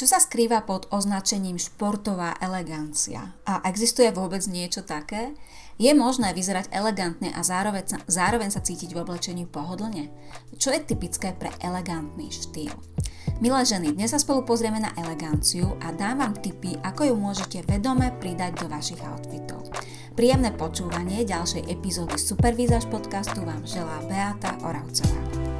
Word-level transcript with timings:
Čo 0.00 0.08
sa 0.08 0.16
skrýva 0.16 0.64
pod 0.64 0.88
označením 0.96 1.60
športová 1.60 2.40
elegancia? 2.40 3.36
A 3.44 3.60
existuje 3.68 4.08
vôbec 4.08 4.40
niečo 4.48 4.80
také? 4.80 5.36
Je 5.76 5.92
možné 5.92 6.32
vyzerať 6.32 6.72
elegantne 6.72 7.28
a 7.36 7.44
zároveň 7.44 7.84
sa, 7.84 7.98
zároveň 8.08 8.48
sa 8.48 8.64
cítiť 8.64 8.96
v 8.96 9.04
oblečení 9.04 9.44
pohodlne? 9.44 10.08
Čo 10.56 10.72
je 10.72 10.80
typické 10.80 11.36
pre 11.36 11.52
elegantný 11.60 12.32
štýl? 12.32 12.72
Milé 13.44 13.60
ženy, 13.60 13.92
dnes 13.92 14.16
sa 14.16 14.16
spolu 14.16 14.40
pozrieme 14.48 14.80
na 14.80 14.88
eleganciu 14.96 15.76
a 15.84 15.92
dám 15.92 16.24
vám 16.24 16.34
tipy, 16.40 16.80
ako 16.80 17.12
ju 17.12 17.14
môžete 17.20 17.68
vedome 17.68 18.08
pridať 18.24 18.56
do 18.56 18.72
vašich 18.72 19.04
outfitov. 19.04 19.68
Príjemné 20.16 20.56
počúvanie 20.56 21.28
ďalšej 21.28 21.68
epizódy 21.68 22.16
Supervízaž 22.16 22.88
podcastu 22.88 23.44
vám 23.44 23.68
želá 23.68 24.00
Beata 24.08 24.56
Oravcová. 24.64 25.59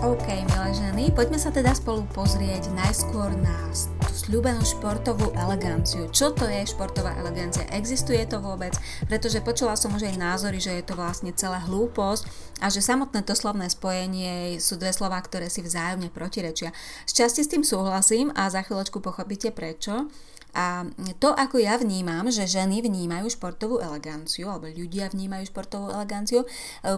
OK, 0.00 0.32
milé 0.32 0.72
ženy, 0.72 1.04
poďme 1.12 1.36
sa 1.36 1.52
teda 1.52 1.76
spolu 1.76 2.08
pozrieť 2.16 2.72
najskôr 2.72 3.36
na 3.36 3.52
tú 4.00 4.16
sľúbenú 4.16 4.64
športovú 4.64 5.28
eleganciu. 5.36 6.08
Čo 6.08 6.32
to 6.32 6.48
je 6.48 6.64
športová 6.64 7.20
elegancia? 7.20 7.68
Existuje 7.68 8.24
to 8.24 8.40
vôbec? 8.40 8.72
Pretože 9.12 9.44
počula 9.44 9.76
som 9.76 9.92
už 9.92 10.08
aj 10.08 10.16
názory, 10.16 10.56
že 10.56 10.72
je 10.80 10.88
to 10.88 10.96
vlastne 10.96 11.36
celá 11.36 11.60
hlúposť 11.68 12.24
a 12.64 12.72
že 12.72 12.80
samotné 12.80 13.28
to 13.28 13.36
slovné 13.36 13.68
spojenie 13.68 14.56
sú 14.56 14.80
dve 14.80 14.96
slova, 14.96 15.20
ktoré 15.20 15.52
si 15.52 15.60
vzájomne 15.60 16.08
protirečia. 16.08 16.72
Z 17.04 17.20
časti 17.20 17.44
s 17.44 17.52
tým 17.52 17.60
súhlasím 17.60 18.32
a 18.32 18.48
za 18.48 18.64
chvíľočku 18.64 19.04
pochopíte 19.04 19.52
prečo. 19.52 20.08
A 20.54 20.86
to, 21.22 21.30
ako 21.34 21.62
ja 21.62 21.78
vnímam, 21.78 22.26
že 22.28 22.46
ženy 22.46 22.82
vnímajú 22.82 23.30
športovú 23.30 23.78
eleganciu, 23.78 24.50
alebo 24.50 24.70
ľudia 24.70 25.10
vnímajú 25.10 25.50
športovú 25.50 25.94
eleganciu, 25.94 26.44
e, 26.44 26.46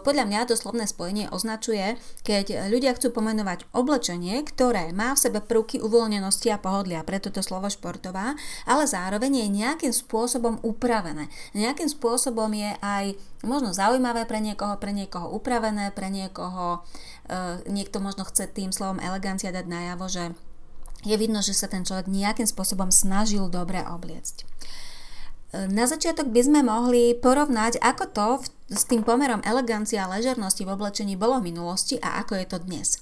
podľa 0.00 0.24
mňa 0.28 0.48
to 0.48 0.56
slovné 0.56 0.88
spojenie 0.88 1.28
označuje, 1.28 1.96
keď 2.24 2.72
ľudia 2.72 2.96
chcú 2.96 3.12
pomenovať 3.12 3.68
oblečenie, 3.76 4.40
ktoré 4.46 4.90
má 4.96 5.12
v 5.12 5.22
sebe 5.22 5.38
prvky 5.44 5.80
uvoľnenosti 5.80 6.48
a 6.48 6.60
pohodlia, 6.60 7.04
preto 7.04 7.28
to 7.28 7.44
slovo 7.44 7.68
športová, 7.68 8.34
ale 8.64 8.84
zároveň 8.88 9.44
je 9.44 9.56
nejakým 9.64 9.92
spôsobom 9.92 10.60
upravené. 10.64 11.28
Nejakým 11.52 11.88
spôsobom 11.90 12.48
je 12.52 12.72
aj 12.80 13.16
možno 13.42 13.74
zaujímavé 13.74 14.24
pre 14.24 14.38
niekoho, 14.38 14.78
pre 14.78 14.94
niekoho 14.94 15.28
upravené, 15.34 15.90
pre 15.90 16.08
niekoho, 16.08 16.86
e, 17.26 17.68
niekto 17.68 17.98
možno 17.98 18.24
chce 18.24 18.48
tým 18.48 18.70
slovom 18.70 19.02
elegancia 19.02 19.50
dať 19.50 19.66
najavo, 19.66 20.06
že 20.08 20.24
je 21.02 21.16
vidno, 21.18 21.42
že 21.42 21.54
sa 21.54 21.66
ten 21.66 21.82
človek 21.82 22.06
nejakým 22.06 22.46
spôsobom 22.46 22.94
snažil 22.94 23.50
dobre 23.50 23.82
obliecť. 23.82 24.46
Na 25.52 25.84
začiatok 25.84 26.32
by 26.32 26.40
sme 26.48 26.60
mohli 26.64 27.12
porovnať, 27.12 27.76
ako 27.84 28.04
to 28.08 28.28
s 28.72 28.88
tým 28.88 29.04
pomerom 29.04 29.44
elegancie 29.44 30.00
a 30.00 30.08
ležernosti 30.08 30.64
v 30.64 30.72
oblečení 30.72 31.12
bolo 31.12 31.44
v 31.44 31.52
minulosti 31.52 32.00
a 32.00 32.24
ako 32.24 32.40
je 32.40 32.46
to 32.48 32.58
dnes. 32.64 32.96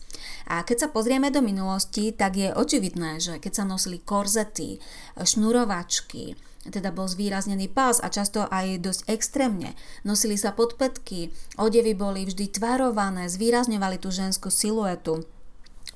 A 0.50 0.66
keď 0.66 0.76
sa 0.82 0.88
pozrieme 0.90 1.30
do 1.30 1.46
minulosti, 1.46 2.10
tak 2.10 2.34
je 2.34 2.50
očividné, 2.50 3.22
že 3.22 3.38
keď 3.38 3.52
sa 3.54 3.64
nosili 3.64 4.02
korzety, 4.02 4.82
šnurovačky, 5.14 6.34
teda 6.66 6.90
bol 6.90 7.06
zvýraznený 7.06 7.70
pás 7.70 8.02
a 8.02 8.10
často 8.10 8.50
aj 8.50 8.82
dosť 8.82 9.00
extrémne. 9.06 9.78
Nosili 10.02 10.34
sa 10.34 10.50
podpetky, 10.50 11.30
odevy 11.54 11.94
boli 11.94 12.26
vždy 12.26 12.50
tvarované, 12.50 13.30
zvýrazňovali 13.30 14.02
tú 14.02 14.10
ženskú 14.10 14.50
siluetu 14.50 15.22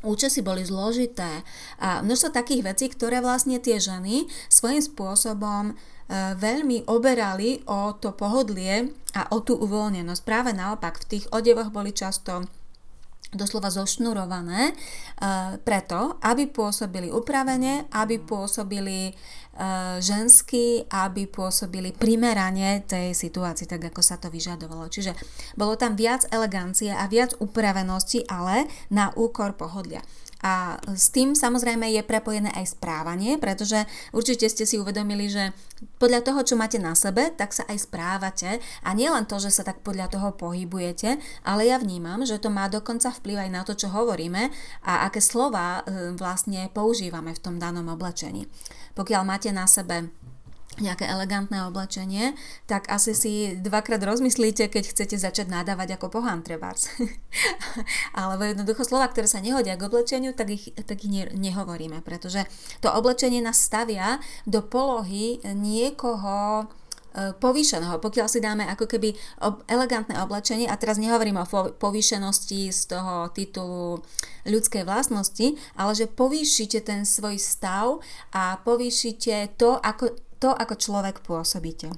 účesy 0.05 0.45
boli 0.45 0.63
zložité 0.63 1.43
a 1.81 2.05
množstvo 2.05 2.31
takých 2.31 2.63
vecí, 2.63 2.87
ktoré 2.93 3.25
vlastne 3.25 3.59
tie 3.59 3.81
ženy 3.81 4.29
svojím 4.53 4.85
spôsobom 4.85 5.65
e, 5.71 5.75
veľmi 6.37 6.87
oberali 6.87 7.65
o 7.65 7.97
to 7.97 8.13
pohodlie 8.13 8.93
a 9.17 9.33
o 9.33 9.41
tú 9.41 9.57
uvoľnenosť. 9.57 10.23
Práve 10.23 10.51
naopak, 10.53 11.01
v 11.03 11.09
tých 11.19 11.25
odevoch 11.33 11.73
boli 11.73 11.91
často 11.91 12.45
doslova 13.35 13.71
zošnurované, 13.71 14.71
e, 14.71 14.73
preto, 15.63 16.19
aby 16.23 16.49
pôsobili 16.49 17.11
upravene, 17.11 17.87
aby 17.93 18.23
pôsobili 18.23 19.11
e, 19.11 19.13
žensky, 20.01 20.87
aby 20.89 21.27
pôsobili 21.27 21.95
primerane 21.95 22.83
tej 22.87 23.13
situácii, 23.15 23.67
tak 23.69 23.93
ako 23.93 24.01
sa 24.03 24.17
to 24.17 24.31
vyžadovalo. 24.31 24.87
Čiže 24.89 25.15
bolo 25.59 25.75
tam 25.75 25.95
viac 25.95 26.27
elegancie 26.31 26.95
a 26.95 27.05
viac 27.11 27.35
upravenosti, 27.39 28.27
ale 28.31 28.71
na 28.91 29.11
úkor 29.15 29.59
pohodlia. 29.59 30.03
A 30.45 30.77
s 30.93 31.09
tým 31.09 31.33
samozrejme 31.33 31.89
je 31.89 32.05
prepojené 32.05 32.53
aj 32.53 32.77
správanie, 32.77 33.41
pretože 33.41 33.81
určite 34.13 34.45
ste 34.53 34.69
si 34.69 34.77
uvedomili, 34.77 35.33
že 35.33 35.57
podľa 35.97 36.21
toho, 36.21 36.41
čo 36.45 36.55
máte 36.61 36.77
na 36.77 36.93
sebe, 36.93 37.33
tak 37.33 37.57
sa 37.57 37.65
aj 37.65 37.89
správate 37.89 38.61
a 38.85 38.93
nie 38.93 39.09
len 39.09 39.25
to, 39.25 39.41
že 39.41 39.49
sa 39.49 39.65
tak 39.65 39.81
podľa 39.81 40.13
toho 40.13 40.37
pohybujete, 40.37 41.17
ale 41.49 41.73
ja 41.73 41.81
vnímam, 41.81 42.29
že 42.29 42.37
to 42.37 42.53
má 42.53 42.69
dokonca 42.69 43.09
vplyv 43.09 43.49
aj 43.49 43.51
na 43.51 43.63
to, 43.65 43.73
čo 43.73 43.89
hovoríme 43.89 44.53
a 44.85 45.09
aké 45.09 45.25
slova 45.25 45.81
e, 45.81 46.13
vlastne 46.13 46.69
používame 46.77 47.33
v 47.33 47.41
tom 47.41 47.57
danom 47.57 47.89
oblečení. 47.89 48.45
Pokiaľ 48.93 49.23
máte 49.25 49.49
na 49.49 49.65
sebe 49.65 50.13
nejaké 50.83 51.07
elegantné 51.07 51.63
oblečenie, 51.67 52.35
tak 52.67 52.91
asi 52.91 53.15
si 53.15 53.33
dvakrát 53.59 54.03
rozmyslíte, 54.03 54.67
keď 54.67 54.91
chcete 54.91 55.17
začať 55.19 55.47
nadávať 55.51 55.99
ako 55.99 56.21
pohán 56.21 56.43
trebárs. 56.43 56.91
Alebo 58.19 58.43
jednoducho 58.43 58.83
slova, 58.83 59.07
ktoré 59.11 59.31
sa 59.31 59.39
nehodia 59.39 59.79
k 59.79 59.87
oblečeniu, 59.87 60.35
tak 60.35 60.51
ich, 60.51 60.75
tak 60.75 61.03
ich 61.07 61.11
ne, 61.11 61.31
nehovoríme, 61.31 62.03
pretože 62.03 62.43
to 62.83 62.91
oblečenie 62.91 63.39
nás 63.39 63.63
stavia 63.63 64.19
do 64.47 64.63
polohy 64.67 65.39
niekoho 65.55 66.67
e, 67.15 67.35
povýšeného, 67.39 68.03
pokiaľ 68.03 68.27
si 68.27 68.43
dáme 68.43 68.67
ako 68.67 68.91
keby 68.91 69.15
elegantné 69.71 70.19
oblečenie, 70.23 70.67
a 70.67 70.79
teraz 70.79 70.99
nehovorím 70.99 71.43
o 71.43 71.47
povýšenosti 71.79 72.75
z 72.75 72.81
toho 72.91 73.31
titulu 73.31 74.03
ľudskej 74.45 74.85
vlastnosti, 74.85 75.57
ale 75.79 75.93
že 75.97 76.11
povýšite 76.11 76.85
ten 76.85 77.09
svoj 77.09 77.41
stav 77.41 78.03
a 78.35 78.61
povýšite 78.61 79.57
to, 79.57 79.81
ako 79.81 80.13
to, 80.45 80.53
ako 80.53 80.77
človek 80.77 81.25
pôsobíte. 81.25 81.89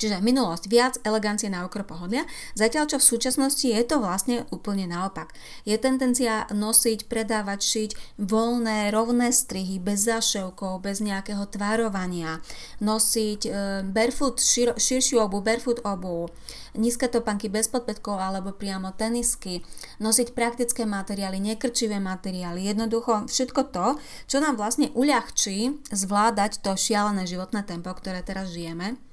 Čiže 0.00 0.24
minulosť 0.24 0.64
viac 0.72 0.96
elegancie 1.04 1.52
na 1.52 1.68
okro 1.68 1.84
pohodlia, 1.84 2.24
zatiaľ 2.56 2.88
čo 2.88 2.96
v 2.96 3.04
súčasnosti 3.04 3.68
je 3.68 3.84
to 3.84 4.00
vlastne 4.00 4.48
úplne 4.48 4.88
naopak. 4.88 5.36
Je 5.68 5.76
tendencia 5.76 6.48
nosiť, 6.48 7.04
predávať, 7.04 7.60
šiť 7.60 7.90
voľné, 8.16 8.88
rovné 8.88 9.28
strihy, 9.28 9.76
bez 9.76 10.08
zaševkov, 10.08 10.80
bez 10.80 11.04
nejakého 11.04 11.44
tvarovania, 11.52 12.40
nosiť 12.80 13.40
e, 13.44 13.50
barefoot, 13.84 14.40
šir, 14.40 14.72
širšiu 14.80 15.20
obu, 15.20 15.44
barefoot 15.44 15.84
obu, 15.84 16.32
nízke 16.72 17.04
topanky 17.04 17.52
bez 17.52 17.68
podpätkov 17.68 18.16
alebo 18.16 18.56
priamo 18.56 18.96
tenisky, 18.96 19.60
nosiť 20.00 20.32
praktické 20.32 20.88
materiály, 20.88 21.36
nekrčivé 21.44 22.00
materiály, 22.00 22.72
jednoducho 22.72 23.28
všetko 23.28 23.60
to, 23.68 24.00
čo 24.24 24.40
nám 24.40 24.56
vlastne 24.56 24.88
uľahčí 24.96 25.76
zvládať 25.92 26.64
to 26.64 26.72
šialené 26.72 27.28
životné 27.28 27.68
tempo, 27.68 27.92
ktoré 27.92 28.24
teraz 28.24 28.48
žijeme 28.56 29.09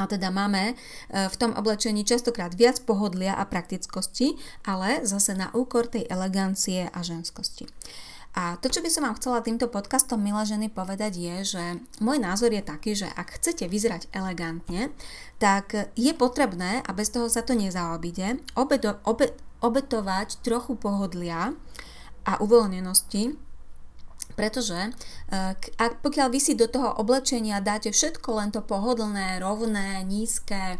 a 0.00 0.08
teda 0.08 0.32
máme 0.32 0.72
e, 0.72 0.74
v 1.28 1.36
tom 1.36 1.52
oblečení 1.52 2.00
častokrát 2.08 2.56
viac 2.56 2.80
pohodlia 2.88 3.36
a 3.36 3.44
praktickosti, 3.44 4.40
ale 4.64 5.04
zase 5.04 5.36
na 5.36 5.52
úkor 5.52 5.84
tej 5.84 6.08
elegancie 6.08 6.88
a 6.88 7.00
ženskosti. 7.04 7.68
A 8.32 8.56
to, 8.56 8.72
čo 8.72 8.80
by 8.80 8.88
som 8.88 9.04
vám 9.04 9.20
chcela 9.20 9.44
týmto 9.44 9.68
podcastom, 9.68 10.16
milé 10.16 10.40
ženy, 10.48 10.72
povedať 10.72 11.20
je, 11.20 11.36
že 11.44 11.64
môj 12.00 12.16
názor 12.16 12.48
je 12.48 12.64
taký, 12.64 12.96
že 12.96 13.04
ak 13.12 13.36
chcete 13.36 13.68
vyzerať 13.68 14.08
elegantne, 14.08 14.88
tak 15.36 15.92
je 15.92 16.12
potrebné, 16.16 16.80
a 16.80 16.90
bez 16.96 17.12
toho 17.12 17.28
sa 17.28 17.44
to 17.44 17.52
nezaobíde, 17.52 18.40
obeto, 18.56 18.96
obe, 19.04 19.36
obetovať 19.60 20.40
trochu 20.40 20.80
pohodlia 20.80 21.52
a 22.24 22.32
uvoľnenosti 22.40 23.51
pretože 24.34 24.78
eh, 24.78 25.52
ak 25.56 25.92
pokiaľ 26.00 26.28
vy 26.32 26.40
si 26.40 26.52
do 26.54 26.66
toho 26.66 26.94
oblečenia 26.96 27.62
dáte 27.62 27.90
všetko 27.90 28.28
len 28.38 28.50
to 28.50 28.64
pohodlné, 28.64 29.42
rovné, 29.42 30.02
nízke, 30.06 30.78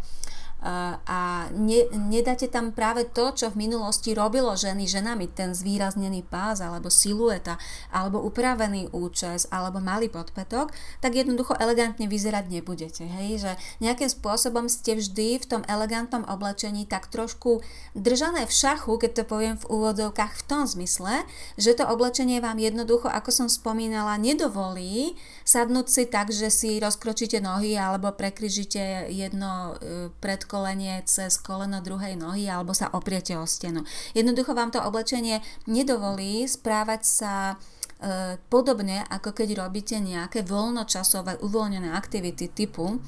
a 0.62 1.50
ne, 1.50 1.90
nedáte 1.90 2.46
tam 2.46 2.70
práve 2.70 3.10
to, 3.10 3.34
čo 3.34 3.50
v 3.50 3.66
minulosti 3.66 4.14
robilo 4.14 4.54
ženy 4.54 4.86
ženami, 4.86 5.26
ten 5.34 5.50
zvýraznený 5.58 6.22
pás 6.22 6.62
alebo 6.62 6.86
silueta, 6.86 7.58
alebo 7.90 8.22
upravený 8.22 8.94
účes, 8.94 9.50
alebo 9.50 9.82
malý 9.82 10.06
podpetok, 10.06 10.70
tak 11.02 11.18
jednoducho 11.18 11.58
elegantne 11.58 12.06
vyzerať 12.06 12.46
nebudete. 12.46 13.02
Hej? 13.02 13.42
Že 13.42 13.52
nejakým 13.82 14.06
spôsobom 14.06 14.70
ste 14.70 14.94
vždy 14.94 15.42
v 15.42 15.48
tom 15.50 15.62
elegantnom 15.66 16.22
oblečení 16.30 16.86
tak 16.86 17.10
trošku 17.10 17.66
držané 17.98 18.46
v 18.46 18.52
šachu, 18.54 19.02
keď 19.02 19.10
to 19.18 19.24
poviem 19.26 19.56
v 19.58 19.66
úvodzovkách 19.66 20.32
v 20.38 20.46
tom 20.46 20.62
zmysle, 20.62 21.26
že 21.58 21.74
to 21.74 21.90
oblečenie 21.90 22.38
vám 22.38 22.62
jednoducho, 22.62 23.10
ako 23.10 23.34
som 23.34 23.48
spomínala, 23.50 24.14
nedovolí 24.14 25.18
sadnúť 25.42 25.86
si 25.90 26.02
tak, 26.06 26.30
že 26.30 26.54
si 26.54 26.78
rozkročíte 26.78 27.42
nohy 27.42 27.74
alebo 27.74 28.14
prekryžíte 28.14 29.10
jedno 29.10 29.74
e, 29.82 30.08
pred 30.52 30.60
predkolenie 30.60 31.00
cez 31.08 31.40
koleno 31.40 31.80
druhej 31.80 32.12
nohy 32.12 32.44
alebo 32.44 32.76
sa 32.76 32.92
opriete 32.92 33.32
o 33.40 33.48
stenu. 33.48 33.88
Jednoducho 34.12 34.52
vám 34.52 34.68
to 34.68 34.84
oblečenie 34.84 35.40
nedovolí 35.64 36.44
správať 36.44 37.00
sa 37.08 37.56
e, 37.56 38.36
podobne, 38.52 39.00
ako 39.08 39.32
keď 39.32 39.64
robíte 39.64 39.96
nejaké 39.96 40.44
voľnočasové 40.44 41.40
uvoľnené 41.40 41.96
aktivity 41.96 42.52
typu 42.52 43.00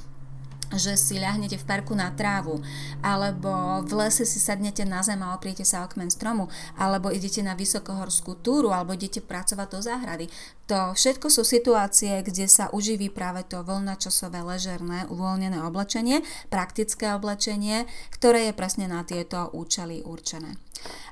že 0.74 0.96
si 0.98 1.20
ľahnete 1.20 1.60
v 1.60 1.68
parku 1.68 1.94
na 1.94 2.10
trávu, 2.10 2.58
alebo 2.98 3.84
v 3.84 3.92
lese 3.94 4.26
si 4.26 4.40
sadnete 4.42 4.82
na 4.82 5.04
zem 5.04 5.20
a 5.22 5.36
opriete 5.36 5.62
sa 5.62 5.84
o 5.84 5.90
kmen 5.92 6.10
stromu, 6.10 6.50
alebo 6.74 7.12
idete 7.12 7.44
na 7.44 7.54
vysokohorskú 7.54 8.42
túru, 8.42 8.74
alebo 8.74 8.96
idete 8.96 9.22
pracovať 9.22 9.68
do 9.70 9.80
záhrady. 9.84 10.26
To 10.64 10.96
všetko 10.96 11.28
sú 11.28 11.44
situácie, 11.44 12.24
kde 12.24 12.48
sa 12.48 12.72
uživí 12.72 13.12
práve 13.12 13.44
to 13.44 13.60
voľnačasové, 13.60 14.40
ležerné, 14.40 15.04
uvoľnené 15.12 15.60
oblečenie, 15.60 16.24
praktické 16.48 17.12
oblečenie, 17.12 17.84
ktoré 18.08 18.48
je 18.48 18.56
presne 18.56 18.88
na 18.88 19.04
tieto 19.04 19.52
účely 19.52 20.00
určené. 20.00 20.56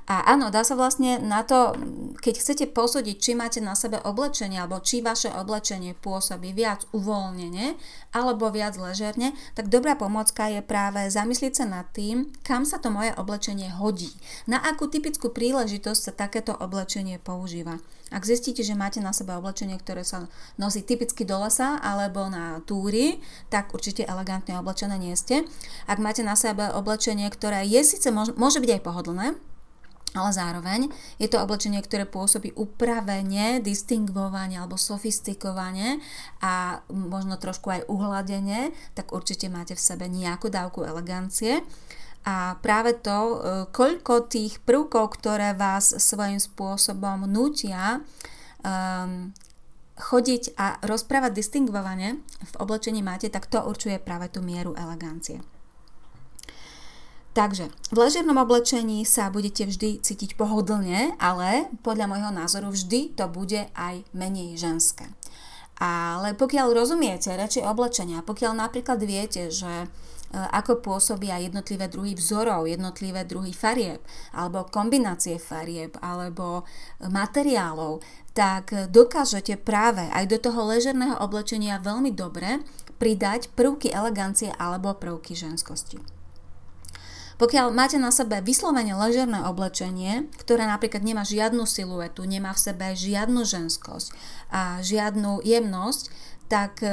A 0.09 0.25
áno, 0.35 0.49
dá 0.49 0.65
sa 0.65 0.73
vlastne 0.73 1.21
na 1.21 1.45
to, 1.45 1.77
keď 2.21 2.35
chcete 2.41 2.65
posúdiť, 2.73 3.17
či 3.21 3.33
máte 3.37 3.61
na 3.61 3.77
sebe 3.77 4.01
oblečenie, 4.01 4.57
alebo 4.57 4.81
či 4.81 5.05
vaše 5.05 5.29
oblečenie 5.29 5.95
pôsobí 6.01 6.57
viac 6.57 6.89
uvoľnenie, 6.97 7.77
alebo 8.17 8.49
viac 8.49 8.77
ležerne, 8.81 9.37
tak 9.53 9.69
dobrá 9.69 9.95
pomocka 9.97 10.49
je 10.49 10.61
práve 10.65 11.07
zamyslieť 11.13 11.61
sa 11.61 11.67
nad 11.69 11.87
tým, 11.93 12.33
kam 12.41 12.65
sa 12.65 12.81
to 12.81 12.89
moje 12.89 13.15
oblečenie 13.21 13.69
hodí. 13.69 14.13
Na 14.49 14.61
akú 14.65 14.89
typickú 14.89 15.29
príležitosť 15.29 16.01
sa 16.01 16.13
takéto 16.13 16.57
oblečenie 16.57 17.21
používa. 17.21 17.79
Ak 18.13 18.29
zistíte, 18.29 18.61
že 18.61 18.77
máte 18.77 19.01
na 19.01 19.17
sebe 19.17 19.33
oblečenie, 19.33 19.81
ktoré 19.81 20.05
sa 20.05 20.29
nosí 20.61 20.85
typicky 20.85 21.25
do 21.25 21.41
lesa 21.41 21.81
alebo 21.81 22.29
na 22.29 22.61
túry, 22.69 23.25
tak 23.49 23.73
určite 23.73 24.05
elegantne 24.05 24.61
oblečené 24.61 25.01
nie 25.01 25.17
ste. 25.17 25.49
Ak 25.89 25.97
máte 25.97 26.21
na 26.21 26.37
sebe 26.37 26.69
oblečenie, 26.69 27.27
ktoré 27.33 27.65
je 27.65 27.81
síce 27.81 28.13
môže 28.13 28.61
byť 28.61 28.71
aj 28.77 28.83
pohodlné, 28.85 29.27
ale 30.13 30.29
zároveň 30.29 30.93
je 31.17 31.25
to 31.25 31.41
oblečenie, 31.41 31.81
ktoré 31.81 32.05
pôsobí 32.05 32.53
upravene, 32.53 33.65
distingvovane 33.65 34.61
alebo 34.61 34.77
sofistikovane 34.77 36.05
a 36.45 36.85
možno 36.93 37.41
trošku 37.41 37.73
aj 37.73 37.89
uhladenie, 37.89 38.77
tak 38.93 39.09
určite 39.17 39.49
máte 39.49 39.73
v 39.73 39.81
sebe 39.81 40.13
nejakú 40.13 40.53
dávku 40.53 40.85
elegancie. 40.85 41.65
A 42.23 42.55
práve 42.63 42.95
to, 43.03 43.19
e, 43.19 43.37
koľko 43.75 44.31
tých 44.31 44.63
prvkov, 44.63 45.19
ktoré 45.19 45.59
vás 45.59 45.91
svojím 45.91 46.39
spôsobom 46.39 47.27
nutia 47.27 47.99
um, 48.63 49.35
chodiť 49.99 50.55
a 50.55 50.79
rozprávať 50.87 51.35
distingvovane 51.35 52.23
v 52.23 52.55
oblečení 52.63 53.03
máte, 53.03 53.27
tak 53.27 53.51
to 53.51 53.59
určuje 53.63 53.99
práve 53.99 54.31
tú 54.31 54.39
mieru 54.39 54.75
elegancie. 54.79 55.43
Takže 57.33 57.73
v 57.89 57.97
ležernom 57.97 58.37
oblečení 58.37 59.09
sa 59.09 59.33
budete 59.33 59.65
vždy 59.65 60.05
cítiť 60.05 60.37
pohodlne, 60.37 61.17
ale 61.17 61.73
podľa 61.81 62.07
môjho 62.13 62.29
názoru 62.29 62.69
vždy 62.69 63.17
to 63.17 63.25
bude 63.33 63.73
aj 63.73 64.05
menej 64.13 64.61
ženské. 64.61 65.09
Ale 65.81 66.37
pokiaľ 66.37 66.77
rozumiete 66.77 67.33
reči 67.33 67.65
oblečenia, 67.65 68.21
pokiaľ 68.21 68.53
napríklad 68.53 69.01
viete, 69.01 69.49
že 69.49 69.89
e, 69.89 69.89
ako 70.33 70.81
pôsobia 70.81 71.37
jednotlivé 71.39 71.87
druhy 71.93 72.17
vzorov, 72.17 72.65
jednotlivé 72.65 73.29
druhy 73.29 73.53
farieb, 73.53 74.01
alebo 74.33 74.65
kombinácie 74.65 75.37
farieb, 75.37 76.01
alebo 76.01 76.65
materiálov, 77.05 78.01
tak 78.33 78.73
dokážete 78.89 79.61
práve 79.61 80.09
aj 80.09 80.25
do 80.33 80.41
toho 80.41 80.65
ležerného 80.73 81.21
oblečenia 81.21 81.77
veľmi 81.77 82.17
dobre 82.17 82.65
pridať 82.97 83.53
prvky 83.53 83.93
elegancie 83.93 84.49
alebo 84.57 84.97
prvky 84.97 85.37
ženskosti. 85.37 86.01
Pokiaľ 87.43 87.75
máte 87.75 87.99
na 87.99 88.15
sebe 88.15 88.39
vyslovene 88.39 88.95
ležerné 88.95 89.43
oblečenie, 89.43 90.31
ktoré 90.39 90.63
napríklad 90.63 91.03
nemá 91.03 91.27
žiadnu 91.27 91.67
siluetu, 91.67 92.23
nemá 92.23 92.55
v 92.55 92.63
sebe 92.71 92.95
žiadnu 92.95 93.43
ženskosť 93.43 94.15
a 94.55 94.79
žiadnu 94.79 95.43
jemnosť, 95.43 96.15
tak, 96.53 96.85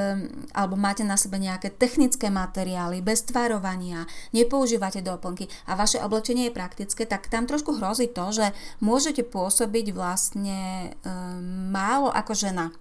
alebo 0.55 0.79
máte 0.79 1.03
na 1.03 1.19
sebe 1.19 1.35
nejaké 1.35 1.75
technické 1.75 2.31
materiály, 2.31 3.03
bez 3.03 3.27
tvarovania, 3.27 4.07
nepoužívate 4.31 5.03
doplnky 5.03 5.51
a 5.67 5.75
vaše 5.75 5.99
oblečenie 5.99 6.47
je 6.47 6.55
praktické, 6.55 7.03
tak 7.03 7.27
tam 7.27 7.43
trošku 7.43 7.75
hrozí 7.75 8.07
to, 8.07 8.31
že 8.31 8.55
môžete 8.79 9.27
pôsobiť 9.27 9.91
vlastne 9.91 10.95
um, 11.03 11.75
málo 11.75 12.07
ako 12.07 12.31
žena. 12.31 12.71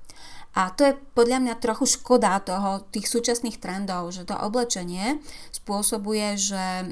A 0.56 0.72
to 0.72 0.88
je 0.88 0.96
podľa 1.12 1.44
mňa 1.44 1.54
trochu 1.60 2.00
škoda 2.00 2.40
toho, 2.40 2.82
tých 2.88 3.06
súčasných 3.06 3.60
trendov, 3.60 4.10
že 4.10 4.24
to 4.24 4.32
oblečenie 4.32 5.20
spôsobuje, 5.52 6.34
že 6.40 6.64
e, 6.64 6.84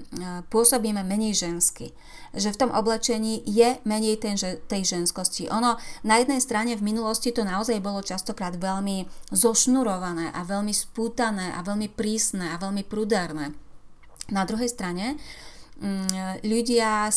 pôsobíme 0.53 1.01
menej 1.01 1.33
žensky. 1.35 1.97
Že 2.37 2.53
v 2.53 2.61
tom 2.61 2.71
oblečení 2.71 3.41
je 3.49 3.81
menej 3.89 4.21
ten, 4.21 4.37
tej 4.69 4.83
ženskosti. 4.85 5.49
Ono 5.49 5.81
na 6.05 6.15
jednej 6.21 6.39
strane 6.45 6.77
v 6.77 6.85
minulosti 6.85 7.33
to 7.33 7.49
naozaj 7.49 7.81
bolo 7.81 8.05
častokrát 8.05 8.55
veľmi 8.61 9.09
zošnurované 9.33 10.37
a 10.37 10.45
veľmi 10.45 10.77
spútané 10.77 11.57
a 11.57 11.65
veľmi 11.65 11.89
prísne 11.91 12.53
a 12.53 12.61
veľmi 12.61 12.85
prudárne. 12.85 13.57
Na 14.31 14.45
druhej 14.45 14.69
strane 14.69 15.17
mm, 15.81 16.45
ľudia 16.45 17.09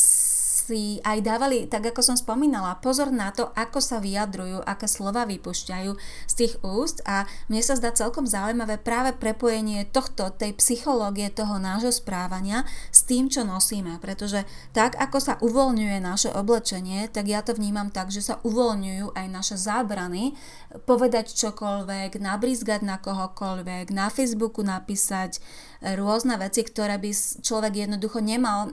si 0.69 1.01
aj 1.01 1.25
dávali, 1.25 1.65
tak 1.65 1.89
ako 1.89 2.05
som 2.05 2.13
spomínala, 2.13 2.77
pozor 2.77 3.09
na 3.09 3.33
to, 3.33 3.49
ako 3.57 3.81
sa 3.81 3.97
vyjadrujú, 3.97 4.61
aké 4.61 4.85
slova 4.85 5.25
vypušťajú 5.25 5.91
z 6.29 6.33
tých 6.37 6.53
úst. 6.61 7.01
A 7.09 7.25
mne 7.49 7.65
sa 7.65 7.73
zdá 7.73 7.89
celkom 7.89 8.29
zaujímavé 8.29 8.77
práve 8.77 9.17
prepojenie 9.17 9.89
tohto, 9.89 10.29
tej 10.29 10.53
psychológie, 10.61 11.33
toho 11.33 11.57
nášho 11.57 11.89
správania 11.89 12.69
s 12.93 13.01
tým, 13.01 13.33
čo 13.33 13.41
nosíme, 13.41 13.97
pretože 13.97 14.45
tak, 14.69 14.93
ako 15.01 15.17
sa 15.17 15.33
uvoľňuje 15.41 15.97
naše 15.97 16.29
oblečenie, 16.29 17.09
tak 17.09 17.25
ja 17.25 17.41
to 17.41 17.57
vnímam 17.57 17.89
tak, 17.89 18.13
že 18.13 18.21
sa 18.21 18.37
uvoľňujú 18.45 19.17
aj 19.17 19.25
naše 19.25 19.55
zábrany, 19.57 20.37
povedať 20.85 21.33
čokoľvek, 21.33 22.21
nabrízgať 22.21 22.85
na 22.85 23.01
kohokoľvek, 23.01 23.89
na 23.89 24.13
Facebooku 24.13 24.61
napísať 24.61 25.41
rôzne 25.79 26.35
veci, 26.35 26.67
ktoré 26.67 26.99
by 26.99 27.11
človek 27.39 27.87
jednoducho 27.87 28.19
nemal 28.19 28.67
e, 28.67 28.71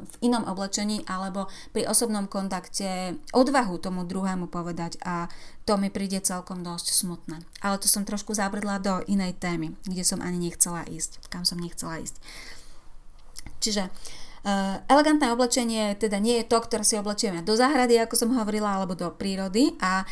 v 0.00 0.14
inom 0.24 0.48
oblečení 0.48 1.04
alebo 1.04 1.52
pri 1.76 1.84
osobnom 1.84 2.24
kontakte 2.24 3.20
odvahu 3.36 3.76
tomu 3.76 4.08
druhému 4.08 4.48
povedať 4.48 4.96
a 5.04 5.28
to 5.68 5.76
mi 5.76 5.92
príde 5.92 6.22
celkom 6.24 6.64
dosť 6.64 6.96
smutné. 6.96 7.44
Ale 7.60 7.76
to 7.76 7.90
som 7.90 8.08
trošku 8.08 8.32
zabrdla 8.32 8.80
do 8.80 8.94
inej 9.04 9.36
témy, 9.36 9.76
kde 9.84 10.04
som 10.06 10.24
ani 10.24 10.40
nechcela 10.40 10.86
ísť, 10.88 11.28
kam 11.28 11.44
som 11.44 11.60
nechcela 11.60 12.00
ísť. 12.00 12.16
Čiže 13.60 13.88
uh, 13.88 14.25
elegantné 14.86 15.34
oblečenie 15.34 15.98
teda 15.98 16.22
nie 16.22 16.38
je 16.38 16.46
to, 16.46 16.62
ktoré 16.62 16.86
si 16.86 16.94
oblečieme 16.94 17.42
do 17.42 17.58
záhrady, 17.58 17.98
ako 17.98 18.14
som 18.14 18.30
hovorila, 18.30 18.78
alebo 18.78 18.94
do 18.94 19.10
prírody 19.10 19.74
a 19.82 20.06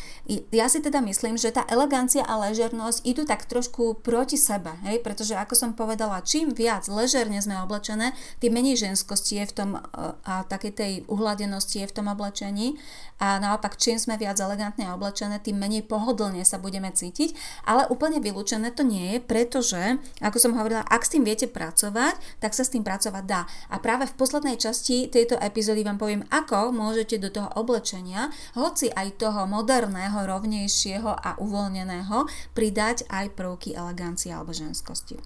ja 0.51 0.67
si 0.67 0.83
teda 0.83 0.99
myslím, 0.99 1.39
že 1.39 1.55
tá 1.55 1.63
elegancia 1.71 2.27
a 2.27 2.35
ležernosť 2.43 3.07
idú 3.07 3.23
tak 3.23 3.47
trošku 3.47 4.03
proti 4.03 4.35
sebe, 4.35 4.75
hej? 4.83 4.99
pretože 4.99 5.39
ako 5.39 5.55
som 5.55 5.71
povedala, 5.71 6.19
čím 6.19 6.51
viac 6.51 6.83
ležerne 6.91 7.39
sme 7.39 7.55
oblečené, 7.63 8.11
tým 8.43 8.51
menej 8.51 8.75
ženskosti 8.75 9.39
je 9.39 9.45
v 9.47 9.53
tom 9.55 9.69
uh, 9.79 10.19
a 10.27 10.43
takej 10.43 10.71
tej 10.75 10.93
uhladenosti 11.07 11.85
je 11.85 11.87
v 11.87 11.95
tom 11.95 12.11
oblečení 12.11 12.75
a 13.23 13.39
naopak 13.39 13.79
čím 13.79 13.95
sme 13.95 14.19
viac 14.19 14.35
elegantne 14.43 14.91
oblečené, 14.91 15.39
tým 15.39 15.55
menej 15.55 15.87
pohodlne 15.87 16.43
sa 16.43 16.59
budeme 16.59 16.91
cítiť, 16.91 17.31
ale 17.63 17.87
úplne 17.87 18.19
vylúčené 18.19 18.75
to 18.75 18.83
nie 18.83 19.15
je, 19.15 19.17
pretože, 19.23 19.79
ako 20.19 20.35
som 20.35 20.51
hovorila, 20.59 20.83
ak 20.83 21.07
s 21.07 21.15
tým 21.15 21.23
viete 21.23 21.47
pracovať, 21.47 22.19
tak 22.43 22.51
sa 22.51 22.67
s 22.67 22.75
tým 22.75 22.83
pracovať 22.83 23.23
dá. 23.23 23.47
A 23.71 23.79
práve 23.79 24.03
v 24.11 24.17
poslednej 24.25 24.57
časti 24.57 25.05
tejto 25.05 25.37
epizódy 25.37 25.85
vám 25.85 26.01
poviem, 26.01 26.25
ako 26.33 26.73
môžete 26.73 27.21
do 27.21 27.29
toho 27.29 27.45
oblečenia, 27.53 28.33
hoci 28.57 28.89
aj 28.89 29.21
toho 29.21 29.45
moderného, 29.45 30.17
rovnejšieho 30.25 31.13
a 31.13 31.37
uvoľneného, 31.37 32.25
pridať 32.57 33.05
aj 33.05 33.37
prvky 33.37 33.77
elegancie 33.77 34.33
alebo 34.33 34.49
ženskosti. 34.49 35.21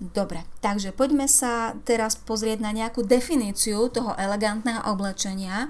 Dobre, 0.00 0.48
takže 0.64 0.96
poďme 0.96 1.28
sa 1.28 1.76
teraz 1.84 2.16
pozrieť 2.16 2.64
na 2.64 2.72
nejakú 2.72 3.04
definíciu 3.04 3.92
toho 3.92 4.16
elegantného 4.16 4.88
oblečenia. 4.88 5.68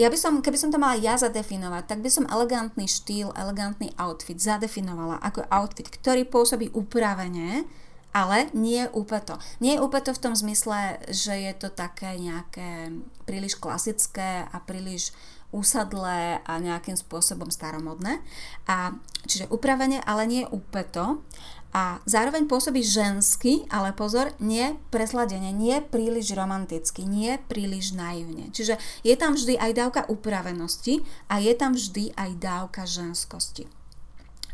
Ja 0.00 0.08
by 0.08 0.16
som, 0.16 0.40
keby 0.40 0.56
som 0.56 0.72
to 0.72 0.80
mala 0.80 0.96
ja 0.96 1.20
zadefinovať, 1.20 1.84
tak 1.84 2.00
by 2.00 2.08
som 2.08 2.24
elegantný 2.32 2.88
štýl, 2.88 3.36
elegantný 3.36 3.92
outfit 4.00 4.40
zadefinovala 4.40 5.20
ako 5.20 5.44
outfit, 5.52 5.86
ktorý 5.86 6.24
pôsobí 6.24 6.72
upravene, 6.72 7.68
ale 8.10 8.50
nie 8.56 8.86
je 8.86 8.92
úpeto. 8.92 9.38
Nie 9.62 9.78
je 9.78 9.82
úpeto 9.82 10.10
v 10.10 10.22
tom 10.22 10.34
zmysle, 10.34 10.98
že 11.10 11.34
je 11.34 11.52
to 11.54 11.68
také 11.70 12.18
nejaké 12.18 12.90
príliš 13.26 13.58
klasické 13.58 14.46
a 14.50 14.56
príliš 14.58 15.14
usadlé 15.50 16.38
a 16.46 16.62
nejakým 16.62 16.94
spôsobom 16.94 17.50
staromodné. 17.50 18.22
A, 18.70 18.94
čiže 19.26 19.50
upravenie, 19.50 19.98
ale 20.06 20.26
nie 20.26 20.42
úpeto. 20.46 21.22
A 21.70 22.02
zároveň 22.02 22.50
pôsobí 22.50 22.82
žensky, 22.82 23.62
ale 23.70 23.94
pozor, 23.94 24.34
nie 24.42 24.74
presladenie, 24.90 25.54
nie 25.54 25.78
príliš 25.78 26.34
romanticky, 26.34 27.06
nie 27.06 27.38
príliž 27.46 27.94
naivne. 27.94 28.50
Čiže 28.50 28.74
je 29.06 29.14
tam 29.14 29.38
vždy 29.38 29.54
aj 29.54 29.72
dávka 29.78 30.02
upravenosti 30.10 31.06
a 31.30 31.38
je 31.38 31.54
tam 31.54 31.78
vždy 31.78 32.10
aj 32.18 32.30
dávka 32.42 32.82
ženskosti. 32.90 33.70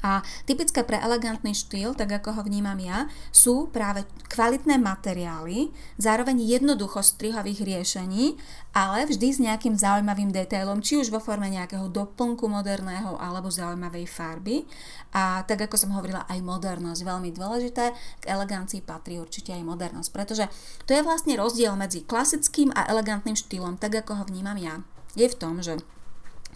A 0.05 0.21
typické 0.45 0.85
pre 0.85 1.01
elegantný 1.01 1.57
štýl, 1.57 1.97
tak 1.97 2.13
ako 2.13 2.37
ho 2.37 2.43
vnímam 2.45 2.77
ja, 2.77 3.09
sú 3.33 3.73
práve 3.73 4.05
kvalitné 4.29 4.77
materiály, 4.77 5.73
zároveň 5.97 6.43
jednoducho 6.45 7.01
strihových 7.01 7.65
riešení, 7.65 8.37
ale 8.77 9.09
vždy 9.09 9.29
s 9.33 9.39
nejakým 9.41 9.73
zaujímavým 9.73 10.29
detailom, 10.35 10.85
či 10.85 11.01
už 11.01 11.09
vo 11.09 11.21
forme 11.23 11.49
nejakého 11.49 11.89
doplnku 11.89 12.45
moderného 12.45 13.17
alebo 13.17 13.49
zaujímavej 13.49 14.05
farby. 14.05 14.69
A 15.17 15.41
tak 15.49 15.65
ako 15.65 15.81
som 15.81 15.97
hovorila, 15.97 16.29
aj 16.29 16.45
modernosť, 16.45 17.01
veľmi 17.01 17.33
dôležité, 17.33 17.97
k 18.21 18.25
elegancii 18.29 18.85
patrí 18.85 19.17
určite 19.17 19.57
aj 19.57 19.65
modernosť, 19.65 20.11
pretože 20.13 20.45
to 20.85 20.93
je 20.93 21.01
vlastne 21.01 21.33
rozdiel 21.41 21.73
medzi 21.73 22.05
klasickým 22.05 22.69
a 22.77 22.85
elegantným 22.85 23.39
štýlom, 23.39 23.81
tak 23.81 24.05
ako 24.05 24.21
ho 24.21 24.25
vnímam 24.29 24.61
ja. 24.61 24.85
Je 25.17 25.25
v 25.25 25.39
tom, 25.41 25.65
že 25.65 25.81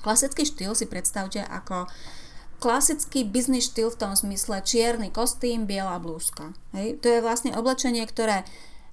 klasický 0.05 0.45
štýl 0.45 0.77
si 0.77 0.85
predstavte 0.85 1.41
ako 1.41 1.89
klasický 2.61 3.25
biznis 3.25 3.73
štýl 3.73 3.89
v 3.91 4.01
tom 4.07 4.13
zmysle 4.13 4.61
čierny 4.61 5.09
kostým, 5.09 5.65
biela 5.65 5.97
blúzka. 5.97 6.53
Hej? 6.77 7.01
To 7.01 7.09
je 7.09 7.25
vlastne 7.25 7.57
oblečenie, 7.57 8.05
ktoré 8.05 8.45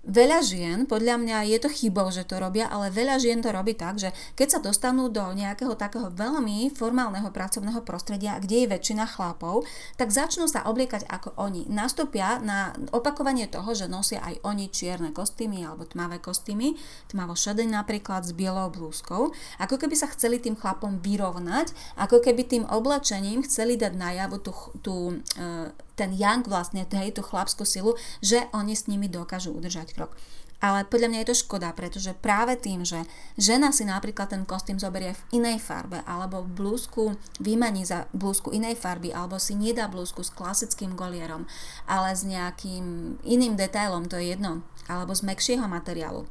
Veľa 0.07 0.39
žien, 0.39 0.87
podľa 0.87 1.19
mňa 1.19 1.37
je 1.51 1.59
to 1.59 1.67
chybou, 1.67 2.07
že 2.15 2.23
to 2.23 2.39
robia, 2.39 2.71
ale 2.71 2.87
veľa 2.95 3.19
žien 3.19 3.43
to 3.43 3.51
robí 3.51 3.75
tak, 3.75 3.99
že 3.99 4.15
keď 4.39 4.47
sa 4.47 4.59
dostanú 4.63 5.11
do 5.11 5.19
nejakého 5.35 5.75
takého 5.75 6.07
veľmi 6.07 6.71
formálneho 6.71 7.27
pracovného 7.27 7.83
prostredia, 7.83 8.39
kde 8.39 8.63
je 8.63 8.71
väčšina 8.71 9.03
chlapov, 9.03 9.67
tak 9.99 10.15
začnú 10.15 10.47
sa 10.47 10.63
obliekať 10.63 11.11
ako 11.11 11.35
oni. 11.35 11.67
Nastúpia 11.67 12.39
na 12.39 12.71
opakovanie 12.95 13.51
toho, 13.51 13.75
že 13.75 13.91
nosia 13.91 14.23
aj 14.23 14.47
oni 14.47 14.71
čierne 14.71 15.11
kostýmy 15.11 15.67
alebo 15.67 15.83
tmavé 15.83 16.23
kostýmy, 16.23 16.79
tmavo 17.11 17.35
šedé 17.35 17.67
napríklad 17.67 18.23
s 18.23 18.31
bielou 18.31 18.71
blúzkou, 18.71 19.35
ako 19.59 19.75
keby 19.75 19.95
sa 19.99 20.07
chceli 20.15 20.39
tým 20.39 20.55
chlapom 20.55 21.03
vyrovnať, 21.03 21.75
ako 21.99 22.23
keby 22.23 22.47
tým 22.47 22.63
oblečením 22.63 23.43
chceli 23.43 23.75
dať 23.75 23.91
najavo 23.99 24.39
tú, 24.39 24.55
tú 24.79 24.95
e, 25.35 25.67
ten 25.97 26.13
yang 26.13 26.45
vlastne, 26.45 26.85
hej, 26.85 27.17
tú 27.17 27.25
chlapskú 27.25 27.65
silu, 27.65 27.97
že 28.21 28.45
oni 28.53 28.77
s 28.77 28.85
nimi 28.85 29.09
dokážu 29.09 29.49
udržať 29.51 29.97
krok. 29.97 30.13
Ale 30.57 30.89
podľa 30.89 31.13
mňa 31.13 31.19
je 31.21 31.29
to 31.29 31.41
škoda, 31.45 31.69
pretože 31.77 32.17
práve 32.17 32.57
tým, 32.57 32.81
že 32.81 33.05
žena 33.37 33.69
si 33.69 33.85
napríklad 33.85 34.33
ten 34.33 34.41
kostým 34.41 34.81
zoberie 34.81 35.13
v 35.13 35.41
inej 35.41 35.61
farbe, 35.61 36.01
alebo 36.01 36.41
blúzku 36.41 37.13
vymení 37.37 37.85
za 37.85 38.09
blúzku 38.09 38.49
inej 38.49 38.73
farby, 38.73 39.13
alebo 39.13 39.37
si 39.37 39.53
nedá 39.53 39.85
blúzku 39.85 40.25
s 40.25 40.33
klasickým 40.33 40.97
golierom, 40.97 41.45
ale 41.85 42.09
s 42.17 42.25
nejakým 42.25 43.17
iným 43.21 43.53
detailom, 43.53 44.09
to 44.09 44.17
je 44.17 44.33
jedno, 44.33 44.65
alebo 44.89 45.13
z 45.13 45.29
mekšieho 45.29 45.69
materiálu, 45.69 46.25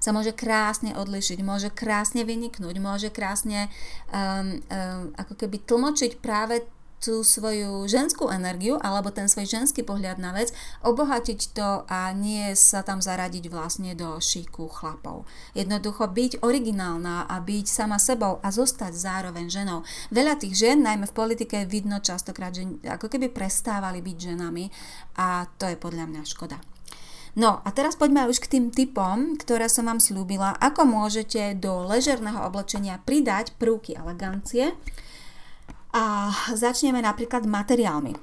sa 0.00 0.16
môže 0.16 0.32
krásne 0.32 0.96
odlišiť, 0.96 1.38
môže 1.44 1.68
krásne 1.68 2.24
vyniknúť, 2.24 2.76
môže 2.80 3.12
krásne 3.12 3.68
um, 4.08 4.64
um, 4.72 5.12
ako 5.20 5.36
keby 5.36 5.60
tlmočiť 5.60 6.24
práve 6.24 6.64
tú 7.00 7.24
svoju 7.24 7.88
ženskú 7.88 8.28
energiu 8.28 8.76
alebo 8.78 9.08
ten 9.08 9.26
svoj 9.26 9.48
ženský 9.48 9.82
pohľad 9.82 10.20
na 10.20 10.36
vec, 10.36 10.52
obohatiť 10.84 11.40
to 11.56 11.88
a 11.88 12.12
nie 12.12 12.52
sa 12.52 12.84
tam 12.84 13.00
zaradiť 13.00 13.48
vlastne 13.48 13.96
do 13.96 14.20
šíku 14.20 14.68
chlapov. 14.68 15.24
Jednoducho 15.56 16.12
byť 16.12 16.44
originálna 16.44 17.24
a 17.26 17.36
byť 17.40 17.66
sama 17.66 17.96
sebou 17.96 18.38
a 18.44 18.48
zostať 18.52 18.92
zároveň 18.92 19.48
ženou. 19.48 19.80
Veľa 20.12 20.36
tých 20.36 20.54
žien, 20.60 20.84
najmä 20.84 21.08
v 21.08 21.16
politike, 21.16 21.64
vidno 21.64 21.98
častokrát, 22.04 22.52
že 22.52 22.68
ako 22.84 23.08
keby 23.08 23.32
prestávali 23.32 24.04
byť 24.04 24.16
ženami 24.36 24.68
a 25.16 25.48
to 25.56 25.66
je 25.72 25.80
podľa 25.80 26.04
mňa 26.04 26.22
škoda. 26.28 26.60
No 27.38 27.62
a 27.62 27.68
teraz 27.70 27.94
poďme 27.94 28.26
už 28.26 28.42
k 28.42 28.58
tým 28.58 28.74
typom, 28.74 29.38
ktoré 29.38 29.70
som 29.70 29.86
vám 29.86 30.02
slúbila, 30.02 30.58
ako 30.58 30.82
môžete 30.82 31.54
do 31.62 31.86
ležerného 31.86 32.42
oblečenia 32.42 32.98
pridať 33.06 33.54
prvky 33.54 33.94
elegancie. 33.94 34.74
A 35.90 36.30
začneme 36.54 37.02
napríklad 37.02 37.46
materiálmi. 37.46 38.14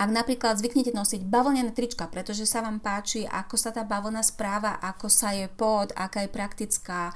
Ak 0.00 0.08
napríklad 0.08 0.56
zvyknete 0.56 0.96
nosiť 0.96 1.28
bavlnené 1.28 1.76
trička, 1.76 2.08
pretože 2.08 2.48
sa 2.48 2.64
vám 2.64 2.80
páči, 2.80 3.28
ako 3.28 3.56
sa 3.60 3.68
tá 3.68 3.84
bavlna 3.84 4.24
správa, 4.24 4.80
ako 4.80 5.12
sa 5.12 5.36
je 5.36 5.44
pod, 5.52 5.92
aká 5.92 6.24
je 6.24 6.32
praktická, 6.32 7.12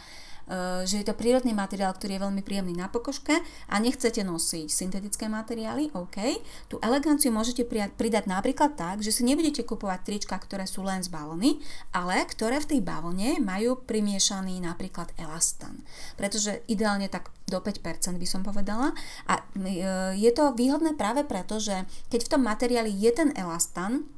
že 0.84 1.00
je 1.00 1.06
to 1.06 1.16
prírodný 1.16 1.56
materiál, 1.56 1.96
ktorý 1.96 2.16
je 2.16 2.24
veľmi 2.28 2.42
príjemný 2.44 2.76
na 2.76 2.92
pokožke 2.92 3.32
a 3.68 3.74
nechcete 3.80 4.20
nosiť 4.20 4.68
syntetické 4.68 5.24
materiály, 5.30 5.88
OK. 5.96 6.20
Tú 6.68 6.76
eleganciu 6.84 7.32
môžete 7.32 7.64
pridať 7.96 8.24
napríklad 8.28 8.76
tak, 8.76 9.00
že 9.00 9.10
si 9.10 9.24
nebudete 9.24 9.64
kupovať 9.64 10.00
trička, 10.04 10.36
ktoré 10.36 10.68
sú 10.68 10.84
len 10.84 11.00
z 11.00 11.08
bavlny, 11.08 11.60
ale 11.96 12.24
ktoré 12.28 12.60
v 12.60 12.76
tej 12.76 12.80
bavlne 12.84 13.40
majú 13.40 13.80
primiešaný 13.80 14.60
napríklad 14.60 15.12
elastan. 15.16 15.80
Pretože 16.20 16.60
ideálne 16.68 17.08
tak 17.08 17.32
do 17.48 17.60
5% 17.60 18.16
by 18.16 18.28
som 18.28 18.40
povedala. 18.40 18.96
A 19.28 19.40
eh, 19.40 20.16
je 20.16 20.30
to 20.32 20.56
výhodné 20.56 20.96
práve 20.96 21.24
preto, 21.24 21.60
že 21.60 21.84
keď 22.08 22.20
v 22.24 22.30
tom 22.36 22.42
materiáli 22.44 22.92
je 22.92 23.10
ten 23.12 23.30
elastan, 23.36 24.08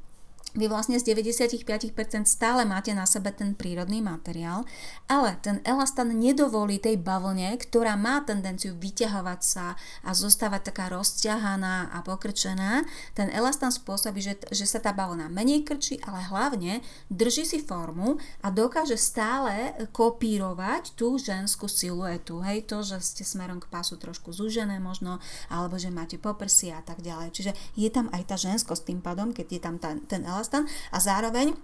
vy 0.56 0.72
vlastne 0.72 0.96
z 0.96 1.12
95% 1.12 1.92
stále 2.24 2.64
máte 2.64 2.96
na 2.96 3.04
sebe 3.04 3.30
ten 3.30 3.52
prírodný 3.52 4.00
materiál, 4.00 4.64
ale 5.06 5.36
ten 5.44 5.60
elastan 5.62 6.16
nedovolí 6.16 6.80
tej 6.80 6.96
bavlne, 6.96 7.54
ktorá 7.60 7.94
má 7.94 8.24
tendenciu 8.24 8.72
vyťahovať 8.74 9.40
sa 9.44 9.76
a 10.02 10.10
zostávať 10.16 10.72
taká 10.72 10.88
rozťahaná 10.90 11.92
a 11.92 11.98
pokrčená. 12.00 12.88
Ten 13.12 13.28
elastan 13.28 13.68
spôsobí, 13.68 14.24
že, 14.24 14.40
že 14.48 14.64
sa 14.64 14.80
tá 14.80 14.96
bavlna 14.96 15.28
menej 15.28 15.62
krčí, 15.68 16.00
ale 16.08 16.24
hlavne 16.26 16.80
drží 17.12 17.44
si 17.44 17.60
formu 17.60 18.16
a 18.40 18.48
dokáže 18.48 18.96
stále 18.96 19.76
kopírovať 19.92 20.96
tú 20.96 21.20
ženskú 21.20 21.68
siluetu. 21.68 22.40
Hej, 22.40 22.64
to, 22.64 22.80
že 22.80 23.04
ste 23.04 23.22
smerom 23.28 23.60
k 23.60 23.68
pásu 23.68 24.00
trošku 24.00 24.32
zúžené 24.32 24.80
možno, 24.80 25.20
alebo 25.52 25.76
že 25.76 25.92
máte 25.92 26.16
poprsia 26.16 26.80
a 26.80 26.82
tak 26.82 27.04
ďalej. 27.04 27.28
Čiže 27.36 27.52
je 27.76 27.88
tam 27.92 28.08
aj 28.16 28.22
tá 28.24 28.36
ženskosť 28.40 28.88
tým 28.88 29.00
pádom, 29.04 29.36
keď 29.36 29.46
je 29.52 29.60
tam 29.60 29.76
tá, 29.76 29.92
ten 30.08 30.24
elastan 30.24 30.45
elastan 30.46 30.70
a 30.94 31.02
zároveň 31.02 31.58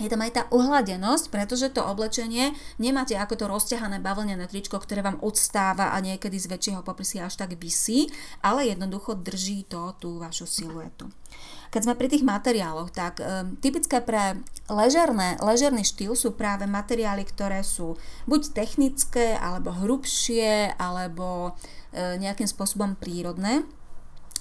je 0.00 0.08
tam 0.08 0.24
aj 0.24 0.32
tá 0.32 0.42
uhladenosť, 0.48 1.28
pretože 1.28 1.76
to 1.76 1.84
oblečenie 1.84 2.56
nemáte 2.80 3.12
ako 3.20 3.36
to 3.36 3.44
rozťahané 3.52 4.00
bavlnené 4.00 4.48
tričko, 4.48 4.80
ktoré 4.80 5.04
vám 5.04 5.20
odstáva 5.20 5.92
a 5.92 6.00
niekedy 6.00 6.40
z 6.40 6.48
väčšieho 6.48 6.80
poprsia 6.80 7.28
až 7.28 7.36
tak 7.36 7.52
vysí, 7.60 8.08
ale 8.40 8.72
jednoducho 8.72 9.12
drží 9.12 9.68
to 9.68 9.92
tú 10.00 10.16
vašu 10.16 10.48
siluetu. 10.48 11.12
Keď 11.68 11.80
sme 11.84 11.94
pri 12.00 12.08
tých 12.08 12.24
materiáloch, 12.24 12.88
tak 12.96 13.20
e, 13.20 13.52
typické 13.60 14.00
pre 14.00 14.40
ležerné, 14.72 15.36
ležerný 15.38 15.84
štýl 15.84 16.16
sú 16.16 16.32
práve 16.32 16.64
materiály, 16.64 17.28
ktoré 17.28 17.60
sú 17.60 18.00
buď 18.24 18.56
technické, 18.56 19.36
alebo 19.36 19.70
hrubšie, 19.74 20.80
alebo 20.80 21.54
e, 21.92 22.16
nejakým 22.16 22.48
spôsobom 22.48 22.96
prírodné. 22.96 23.68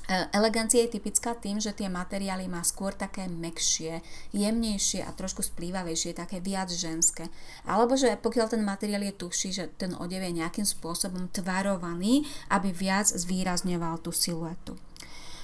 E, 0.10 0.25
elegancia 0.34 0.82
je 0.82 0.98
typická 0.98 1.38
tým, 1.38 1.62
že 1.62 1.70
tie 1.70 1.86
materiály 1.86 2.50
má 2.50 2.66
skôr 2.66 2.98
také 2.98 3.30
mekšie, 3.30 4.01
jemnejšie 4.34 5.06
a 5.06 5.13
trošku 5.13 5.46
splývavejšie, 5.46 6.18
také 6.18 6.42
viac 6.42 6.74
ženské. 6.74 7.30
Alebo 7.70 7.94
že 7.94 8.18
pokiaľ 8.18 8.50
ten 8.50 8.66
materiál 8.66 9.06
je 9.06 9.13
tuší, 9.13 9.50
že 9.54 9.70
ten 9.78 9.94
odev 9.94 10.25
je 10.25 10.42
nejakým 10.42 10.66
spôsobom 10.66 11.30
tvarovaný, 11.30 12.25
aby 12.50 12.74
viac 12.74 13.06
zvýrazňoval 13.06 14.01
tú 14.01 14.10
siluetu. 14.10 14.74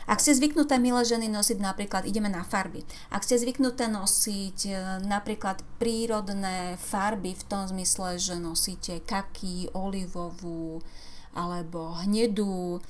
Ak 0.05 0.21
ste 0.21 0.37
zvyknuté, 0.37 0.77
milé 0.77 1.01
ženy, 1.01 1.29
nosiť 1.33 1.57
napríklad, 1.61 2.05
ideme 2.05 2.29
na 2.29 2.45
farby, 2.45 2.85
ak 3.09 3.25
ste 3.25 3.41
zvyknuté 3.41 3.89
nosiť 3.89 4.57
e, 4.65 4.73
napríklad 5.05 5.61
prírodné 5.81 6.77
farby 6.77 7.37
v 7.37 7.43
tom 7.45 7.65
zmysle, 7.69 8.17
že 8.17 8.37
nosíte 8.37 9.01
kaky, 9.01 9.73
olivovú 9.77 10.81
alebo 11.33 11.97
hnedú, 12.05 12.81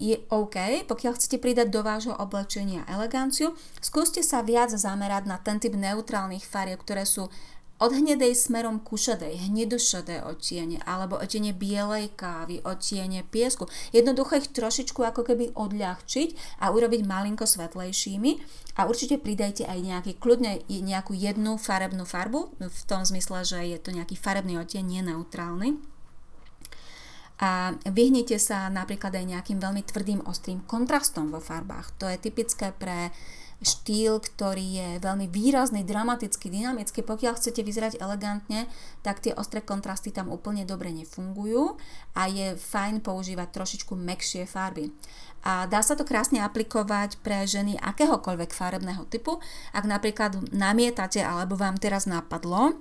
je 0.00 0.16
OK, 0.32 0.88
pokiaľ 0.88 1.12
chcete 1.14 1.36
pridať 1.36 1.68
do 1.68 1.84
vášho 1.84 2.16
oblečenia 2.16 2.88
eleganciu, 2.88 3.52
skúste 3.84 4.24
sa 4.24 4.40
viac 4.40 4.72
zamerať 4.72 5.28
na 5.28 5.36
ten 5.36 5.60
typ 5.60 5.76
neutrálnych 5.76 6.44
farieb, 6.48 6.80
ktoré 6.80 7.04
sú 7.04 7.28
od 7.82 7.90
hnedej 7.90 8.38
smerom 8.38 8.78
ku 8.78 8.94
šedej, 8.94 9.50
hnedošedé 9.50 10.22
odtiene, 10.22 10.78
alebo 10.86 11.18
odtiene 11.18 11.50
bielej 11.50 12.14
kávy, 12.14 12.62
odtiene 12.62 13.26
piesku. 13.26 13.66
Jednoducho 13.90 14.38
ich 14.38 14.48
trošičku 14.54 15.02
ako 15.02 15.26
keby 15.26 15.52
odľahčiť 15.58 16.62
a 16.62 16.70
urobiť 16.70 17.02
malinko 17.02 17.44
svetlejšími. 17.44 18.32
A 18.78 18.86
určite 18.86 19.18
pridajte 19.18 19.66
aj 19.66 19.78
nejaký, 19.82 20.12
kľudne 20.18 20.62
nejakú 20.70 21.18
jednu 21.18 21.58
farebnú 21.58 22.06
farbu, 22.06 22.54
v 22.58 22.80
tom 22.86 23.02
zmysle, 23.02 23.42
že 23.42 23.58
je 23.66 23.78
to 23.82 23.90
nejaký 23.90 24.14
farebný 24.18 24.58
odtieň, 24.58 24.84
nie 24.86 25.02
neutrálny 25.02 25.93
a 27.44 27.76
vyhnite 27.92 28.40
sa 28.40 28.72
napríklad 28.72 29.12
aj 29.12 29.26
nejakým 29.36 29.60
veľmi 29.60 29.84
tvrdým 29.84 30.24
ostrým 30.24 30.64
kontrastom 30.64 31.28
vo 31.28 31.44
farbách. 31.44 31.92
To 32.00 32.08
je 32.08 32.16
typické 32.16 32.72
pre 32.72 33.12
štýl, 33.64 34.20
ktorý 34.20 34.66
je 34.76 34.88
veľmi 35.00 35.26
výrazný, 35.32 35.82
dramatický, 35.82 36.52
dynamický. 36.52 37.00
Pokiaľ 37.02 37.34
chcete 37.40 37.64
vyzerať 37.64 37.98
elegantne, 37.98 38.68
tak 39.00 39.24
tie 39.24 39.32
ostré 39.34 39.64
kontrasty 39.64 40.12
tam 40.12 40.28
úplne 40.28 40.68
dobre 40.68 40.92
nefungujú 40.92 41.80
a 42.14 42.28
je 42.28 42.54
fajn 42.54 43.00
používať 43.00 43.48
trošičku 43.50 43.96
mekšie 43.96 44.44
farby. 44.44 44.92
A 45.44 45.68
dá 45.68 45.84
sa 45.84 45.96
to 45.96 46.08
krásne 46.08 46.40
aplikovať 46.40 47.20
pre 47.20 47.44
ženy 47.44 47.76
akéhokoľvek 47.76 48.52
farebného 48.52 49.04
typu. 49.08 49.40
Ak 49.76 49.84
napríklad 49.84 50.52
namietate 50.52 51.20
alebo 51.20 51.56
vám 51.56 51.76
teraz 51.76 52.08
napadlo, 52.08 52.80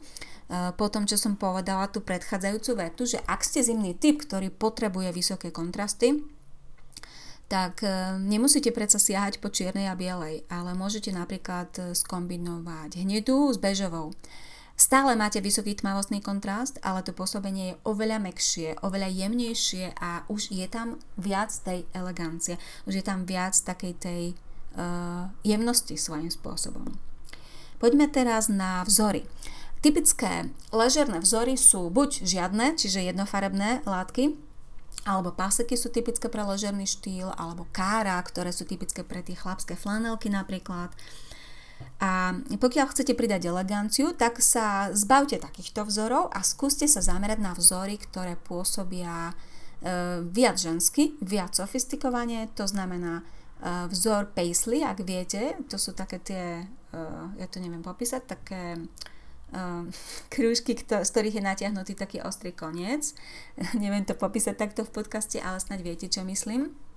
po 0.78 0.88
tom, 0.92 1.08
čo 1.08 1.16
som 1.18 1.40
povedala 1.40 1.90
tú 1.90 2.04
predchádzajúcu 2.04 2.72
vetu, 2.78 3.04
že 3.08 3.20
ak 3.26 3.42
ste 3.42 3.64
zimný 3.64 3.96
typ, 3.96 4.22
ktorý 4.22 4.52
potrebuje 4.52 5.10
vysoké 5.16 5.50
kontrasty, 5.50 6.20
tak 7.52 7.86
e, 7.86 8.18
nemusíte 8.18 8.72
predsa 8.74 8.98
siahať 8.98 9.38
po 9.44 9.52
čiernej 9.52 9.92
a 9.92 9.96
bielej, 9.96 10.48
ale 10.50 10.74
môžete 10.74 11.14
napríklad 11.14 11.70
e, 11.78 11.82
skombinovať 11.94 13.04
hnedú 13.04 13.52
s 13.52 13.62
bežovou. 13.62 14.16
Stále 14.74 15.14
máte 15.14 15.38
vysoký 15.38 15.78
tmavostný 15.78 16.18
kontrast, 16.26 16.82
ale 16.82 17.06
to 17.06 17.14
pôsobenie 17.14 17.78
je 17.78 17.80
oveľa 17.86 18.18
mekšie, 18.26 18.82
oveľa 18.82 19.10
jemnejšie 19.14 19.94
a 20.02 20.26
už 20.34 20.50
je 20.50 20.66
tam 20.66 20.98
viac 21.14 21.54
tej 21.62 21.86
elegancie, 21.94 22.58
už 22.90 23.00
je 23.00 23.04
tam 23.06 23.30
viac 23.30 23.54
takej 23.54 23.94
tej 24.02 24.24
uh, 24.74 25.30
jemnosti 25.46 25.94
svojím 25.94 26.34
spôsobom. 26.34 26.90
Poďme 27.78 28.10
teraz 28.10 28.50
na 28.50 28.82
vzory. 28.82 29.30
Typické 29.86 30.50
ležerné 30.74 31.22
vzory 31.22 31.54
sú 31.54 31.94
buď 31.94 32.26
žiadne, 32.26 32.74
čiže 32.74 33.14
jednofarebné 33.14 33.86
látky, 33.86 34.34
alebo 35.04 35.36
páseky 35.36 35.76
sú 35.76 35.92
typické 35.92 36.32
pre 36.32 36.44
ležerný 36.44 36.88
štýl, 36.88 37.32
alebo 37.36 37.68
kára, 37.76 38.16
ktoré 38.24 38.56
sú 38.56 38.64
typické 38.64 39.04
pre 39.04 39.20
tie 39.20 39.36
chlapské 39.36 39.76
flanelky 39.76 40.32
napríklad. 40.32 40.96
A 42.00 42.40
pokiaľ 42.56 42.96
chcete 42.96 43.12
pridať 43.12 43.52
eleganciu, 43.52 44.16
tak 44.16 44.40
sa 44.40 44.96
zbavte 44.96 45.36
takýchto 45.36 45.84
vzorov 45.84 46.32
a 46.32 46.40
skúste 46.40 46.88
sa 46.88 47.04
zamerať 47.04 47.44
na 47.44 47.52
vzory, 47.52 48.00
ktoré 48.00 48.40
pôsobia 48.40 49.32
e, 49.32 50.24
viac 50.24 50.56
žensky, 50.56 51.20
viac 51.20 51.52
sofistikovane, 51.52 52.48
to 52.56 52.64
znamená 52.64 53.20
e, 53.20 53.24
vzor 53.92 54.32
paisley, 54.32 54.80
ak 54.80 55.04
viete, 55.04 55.60
to 55.68 55.76
sú 55.76 55.92
také 55.92 56.24
tie, 56.24 56.64
e, 56.96 57.02
ja 57.36 57.48
to 57.52 57.60
neviem 57.60 57.84
popísať, 57.84 58.22
také 58.24 58.80
uh, 58.80 59.14
krúžky, 60.30 60.74
z 60.78 61.10
ktorých 61.10 61.40
je 61.40 61.44
natiahnutý 61.44 61.94
taký 61.94 62.22
ostrý 62.22 62.54
koniec. 62.54 63.14
Neviem 63.84 64.06
to 64.06 64.18
popísať 64.18 64.58
takto 64.58 64.82
v 64.86 64.94
podcaste, 64.94 65.38
ale 65.42 65.62
snaď 65.62 65.80
viete, 65.82 66.08
čo 66.10 66.26
myslím 66.26 66.93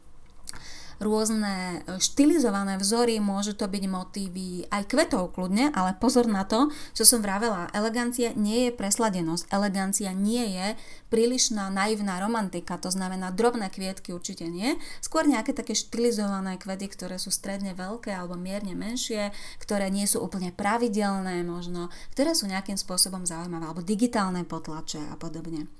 rôzne 0.99 1.85
e, 1.85 2.01
štilizované 2.01 2.81
vzory, 2.81 3.21
môžu 3.21 3.53
to 3.53 3.69
byť 3.69 3.85
motívy 3.89 4.69
aj 4.73 4.89
kvetov 4.89 5.37
kľudne, 5.37 5.73
ale 5.73 5.97
pozor 5.97 6.25
na 6.29 6.49
to, 6.49 6.73
čo 6.97 7.05
som 7.05 7.21
vravela, 7.21 7.69
elegancia 7.77 8.33
nie 8.37 8.69
je 8.69 8.71
presladenosť, 8.73 9.53
elegancia 9.53 10.11
nie 10.17 10.57
je 10.57 10.67
prílišná 11.13 11.71
naivná 11.71 12.19
romantika, 12.19 12.81
to 12.81 12.91
znamená 12.91 13.31
drobné 13.31 13.71
kvietky 13.71 14.11
určite 14.11 14.49
nie, 14.49 14.75
skôr 14.99 15.29
nejaké 15.29 15.55
také 15.55 15.77
štilizované 15.77 16.59
kvety, 16.59 16.91
ktoré 16.91 17.17
sú 17.21 17.31
stredne 17.31 17.77
veľké 17.77 18.11
alebo 18.11 18.35
mierne 18.35 18.75
menšie, 18.75 19.31
ktoré 19.63 19.89
nie 19.93 20.05
sú 20.09 20.25
úplne 20.25 20.51
pravidelné 20.51 21.47
možno, 21.47 21.93
ktoré 22.13 22.35
sú 22.35 22.51
nejakým 22.51 22.77
spôsobom 22.77 23.23
zaujímavé, 23.25 23.71
alebo 23.71 23.85
digitálne 23.85 24.43
potlače 24.43 25.01
a 25.13 25.15
podobne. 25.15 25.71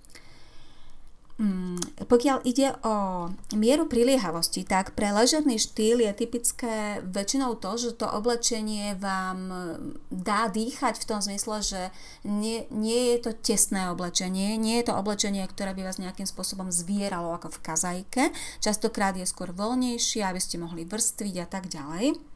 Mm, 1.37 1.77
pokiaľ 2.09 2.49
ide 2.49 2.73
o 2.81 3.29
mieru 3.53 3.85
priliehavosti, 3.85 4.65
tak 4.65 4.97
pre 4.97 5.13
ležerný 5.13 5.61
štýl 5.61 6.01
je 6.01 6.13
typické 6.17 7.05
väčšinou 7.05 7.61
to, 7.61 7.77
že 7.77 8.01
to 8.01 8.09
oblečenie 8.09 8.97
vám 8.97 9.53
dá 10.09 10.49
dýchať 10.49 10.97
v 10.97 11.05
tom 11.05 11.21
zmysle, 11.21 11.61
že 11.61 11.83
nie, 12.25 12.65
nie 12.73 13.13
je 13.13 13.29
to 13.29 13.31
tesné 13.37 13.93
oblečenie, 13.93 14.57
nie 14.57 14.81
je 14.81 14.89
to 14.89 14.97
oblečenie, 14.97 15.45
ktoré 15.45 15.77
by 15.77 15.85
vás 15.85 16.01
nejakým 16.01 16.25
spôsobom 16.25 16.73
zvieralo 16.73 17.37
ako 17.37 17.53
v 17.53 17.63
kazajke. 17.69 18.23
Častokrát 18.65 19.13
je 19.21 19.29
skôr 19.29 19.53
voľnejšie, 19.53 20.25
aby 20.25 20.41
ste 20.41 20.57
mohli 20.57 20.89
vrstviť 20.89 21.35
a 21.45 21.47
tak 21.53 21.69
ďalej. 21.69 22.36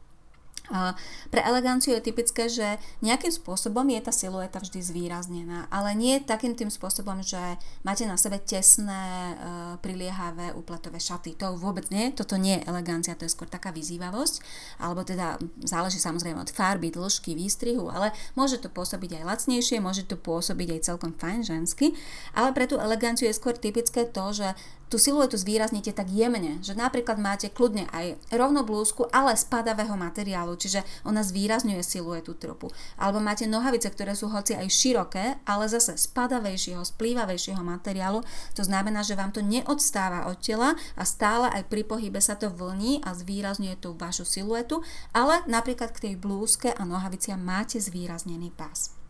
Pre 1.27 1.41
eleganciu 1.43 1.93
je 1.99 2.01
typické, 2.01 2.47
že 2.47 2.79
nejakým 3.03 3.31
spôsobom 3.31 3.83
je 3.91 3.99
tá 3.99 4.13
silueta 4.15 4.63
vždy 4.63 4.79
zvýraznená, 4.79 5.67
ale 5.67 5.91
nie 5.93 6.23
takým 6.23 6.55
tým 6.55 6.71
spôsobom, 6.71 7.19
že 7.19 7.39
máte 7.83 8.07
na 8.07 8.15
sebe 8.15 8.39
tesné, 8.39 9.03
e, 9.03 9.35
priliehavé 9.83 10.55
úpletové 10.55 10.99
šaty. 11.03 11.35
To 11.43 11.59
vôbec 11.59 11.91
nie, 11.91 12.15
toto 12.15 12.39
nie 12.39 12.59
je 12.59 12.67
elegancia, 12.71 13.19
to 13.19 13.27
je 13.27 13.35
skôr 13.35 13.51
taká 13.51 13.75
vyzývavosť, 13.75 14.35
alebo 14.79 15.03
teda 15.03 15.35
záleží 15.67 15.99
samozrejme 15.99 16.39
od 16.39 16.51
farby, 16.55 16.87
dĺžky, 16.87 17.35
výstrihu, 17.35 17.91
ale 17.91 18.15
môže 18.39 18.59
to 18.63 18.71
pôsobiť 18.71 19.21
aj 19.21 19.27
lacnejšie, 19.27 19.83
môže 19.83 20.07
to 20.07 20.15
pôsobiť 20.15 20.79
aj 20.79 20.85
celkom 20.87 21.11
fajn 21.11 21.43
žensky, 21.43 21.91
ale 22.31 22.55
pre 22.55 22.65
tú 22.65 22.79
eleganciu 22.79 23.27
je 23.27 23.35
skôr 23.35 23.55
typické 23.59 24.07
to, 24.07 24.31
že 24.31 24.55
tú 24.91 24.99
siluetu 24.99 25.39
zvýraznite 25.39 25.95
tak 25.95 26.11
jemne, 26.11 26.59
že 26.59 26.75
napríklad 26.75 27.15
máte 27.15 27.47
kľudne 27.47 27.87
aj 27.95 28.19
rovnú 28.35 28.67
blúzku, 28.67 29.07
ale 29.15 29.39
z 29.39 29.47
padavého 29.47 29.95
materiálu, 29.95 30.59
čiže 30.59 30.83
ona 31.07 31.23
zvýrazňuje 31.23 31.79
siluetu 31.79 32.35
tropu. 32.35 32.67
Alebo 32.99 33.23
máte 33.23 33.47
nohavice, 33.47 33.87
ktoré 33.87 34.19
sú 34.19 34.27
hoci 34.27 34.59
aj 34.59 34.67
široké, 34.67 35.39
ale 35.47 35.71
zase 35.71 35.95
z 35.95 36.05
padavejšieho, 36.11 36.83
splývavejšieho 36.83 37.63
materiálu, 37.63 38.19
to 38.51 38.67
znamená, 38.67 38.99
že 39.07 39.15
vám 39.15 39.31
to 39.31 39.39
neodstáva 39.39 40.27
od 40.27 40.43
tela 40.43 40.75
a 40.99 41.07
stále 41.07 41.47
aj 41.55 41.71
pri 41.71 41.87
pohybe 41.87 42.19
sa 42.19 42.35
to 42.35 42.51
vlní 42.51 42.99
a 43.07 43.15
zvýrazňuje 43.15 43.79
tú 43.79 43.95
vašu 43.95 44.27
siluetu, 44.27 44.83
ale 45.15 45.39
napríklad 45.47 45.95
k 45.95 46.11
tej 46.11 46.13
blúzke 46.19 46.75
a 46.75 46.83
nohaviciam 46.83 47.39
máte 47.39 47.79
zvýraznený 47.79 48.51
pás. 48.51 49.00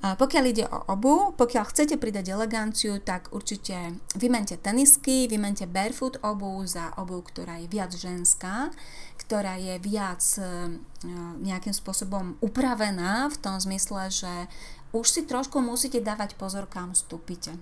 Pokiaľ 0.00 0.44
ide 0.48 0.64
o 0.64 0.80
obu, 0.88 1.36
pokiaľ 1.36 1.64
chcete 1.68 2.00
pridať 2.00 2.32
eleganciu, 2.32 2.96
tak 3.04 3.28
určite 3.36 4.00
vymente 4.16 4.56
tenisky, 4.56 5.28
vymente 5.28 5.68
barefoot 5.68 6.16
obu 6.24 6.64
za 6.64 6.96
obu, 6.96 7.20
ktorá 7.20 7.60
je 7.60 7.68
viac 7.68 7.92
ženská, 7.92 8.72
ktorá 9.20 9.60
je 9.60 9.76
viac 9.76 10.24
e, 10.40 10.80
nejakým 11.44 11.76
spôsobom 11.76 12.40
upravená 12.40 13.28
v 13.28 13.36
tom 13.44 13.60
zmysle, 13.60 14.08
že 14.08 14.32
už 14.96 15.06
si 15.06 15.22
trošku 15.28 15.60
musíte 15.60 16.00
dávať 16.00 16.34
pozor, 16.34 16.64
kam 16.64 16.96
vstúpite. 16.96 17.54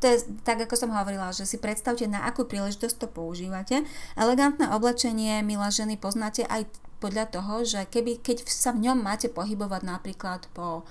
To 0.00 0.04
je 0.06 0.22
tak, 0.46 0.62
ako 0.62 0.78
som 0.78 0.94
hovorila, 0.94 1.34
že 1.34 1.44
si 1.44 1.60
predstavte, 1.60 2.06
na 2.06 2.24
akú 2.24 2.48
príležitosť 2.48 2.96
to 2.96 3.08
používate. 3.10 3.84
Elegantné 4.16 4.70
oblečenie, 4.72 5.44
milá 5.44 5.68
ženy, 5.68 6.00
poznáte 6.00 6.48
aj 6.48 6.64
podľa 7.02 7.28
toho, 7.28 7.66
že 7.66 7.84
keby, 7.90 8.22
keď 8.22 8.46
sa 8.46 8.70
v 8.70 8.88
ňom 8.88 9.02
máte 9.02 9.28
pohybovať 9.28 9.82
napríklad 9.84 10.46
po 10.54 10.86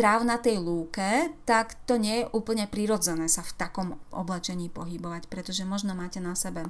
trávnatej 0.00 0.56
lúke, 0.60 1.34
tak 1.44 1.76
to 1.84 2.00
nie 2.00 2.24
je 2.24 2.30
úplne 2.32 2.64
prirodzené 2.64 3.28
sa 3.28 3.44
v 3.44 3.52
takom 3.56 3.88
oblečení 4.14 4.72
pohybovať, 4.72 5.28
pretože 5.28 5.68
možno 5.68 5.92
máte 5.92 6.24
na 6.24 6.32
sebe 6.32 6.68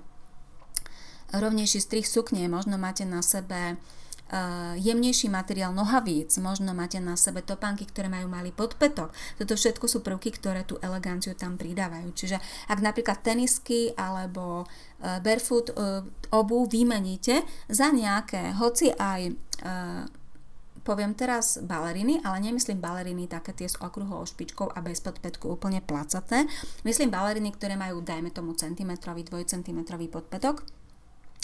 rovnejší 1.31 1.79
strih 1.79 2.07
sukne, 2.07 2.51
možno 2.51 2.75
máte 2.75 3.07
na 3.07 3.23
sebe 3.23 3.79
uh, 3.79 4.75
jemnejší 4.75 5.31
materiál 5.31 5.71
nohavíc, 5.71 6.35
možno 6.43 6.75
máte 6.75 6.99
na 6.99 7.15
sebe 7.15 7.39
topánky, 7.39 7.87
ktoré 7.87 8.11
majú 8.11 8.27
malý 8.27 8.51
podpetok. 8.51 9.15
Toto 9.39 9.55
všetko 9.55 9.87
sú 9.87 10.03
prvky, 10.03 10.35
ktoré 10.35 10.67
tú 10.67 10.83
eleganciu 10.83 11.39
tam 11.39 11.55
pridávajú. 11.55 12.11
Čiže 12.11 12.43
ak 12.67 12.79
napríklad 12.83 13.23
tenisky 13.23 13.95
alebo 13.95 14.67
uh, 14.67 15.23
barefoot 15.23 15.71
obu 16.35 16.67
vymeníte 16.67 17.47
za 17.71 17.95
nejaké, 17.95 18.59
hoci 18.59 18.91
aj 18.91 19.39
poviem 20.83 21.13
teraz 21.13 21.61
baleriny, 21.61 22.21
ale 22.25 22.41
nemyslím 22.41 22.81
baleriny 22.81 23.29
také 23.29 23.53
tie 23.53 23.69
s 23.69 23.77
okruhou 23.79 24.25
špičkou 24.25 24.73
a 24.73 24.79
bez 24.81 25.01
podpätku 25.05 25.49
úplne 25.53 25.85
placaté. 25.85 26.49
Myslím 26.83 27.13
baleriny, 27.13 27.53
ktoré 27.55 27.77
majú, 27.77 28.01
dajme 28.01 28.33
tomu, 28.33 28.57
centimetrový, 28.57 29.25
dvojcentimetrový 29.29 30.09
podpätok 30.09 30.65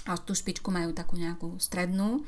a 0.06 0.18
tú 0.18 0.32
špičku 0.32 0.70
majú 0.70 0.94
takú 0.94 1.18
nejakú 1.18 1.58
strednú. 1.58 2.22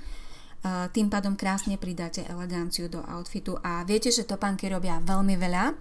Tým 0.67 1.07
pádom 1.07 1.39
krásne 1.39 1.79
pridáte 1.79 2.27
eleganciu 2.27 2.91
do 2.91 2.99
outfitu 3.07 3.55
a 3.63 3.87
viete, 3.87 4.11
že 4.11 4.27
topánky 4.27 4.67
robia 4.67 4.99
veľmi 4.99 5.39
veľa. 5.39 5.79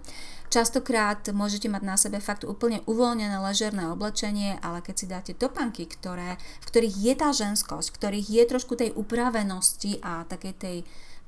Častokrát 0.54 1.18
môžete 1.34 1.66
mať 1.66 1.82
na 1.82 1.98
sebe 1.98 2.22
fakt 2.22 2.46
úplne 2.46 2.86
uvoľnené 2.86 3.42
ležerné 3.42 3.90
oblečenie, 3.90 4.54
ale 4.62 4.78
keď 4.78 4.94
si 4.94 5.06
dáte 5.10 5.32
topánky, 5.34 5.90
ktoré, 5.90 6.38
v 6.62 6.68
ktorých 6.70 6.94
je 6.94 7.14
tá 7.18 7.34
ženskosť, 7.34 7.90
v 7.90 7.96
ktorých 7.98 8.28
je 8.30 8.42
trošku 8.46 8.78
tej 8.78 8.94
upravenosti 8.94 9.98
a 9.98 10.22
takej 10.30 10.54
tej 10.54 10.76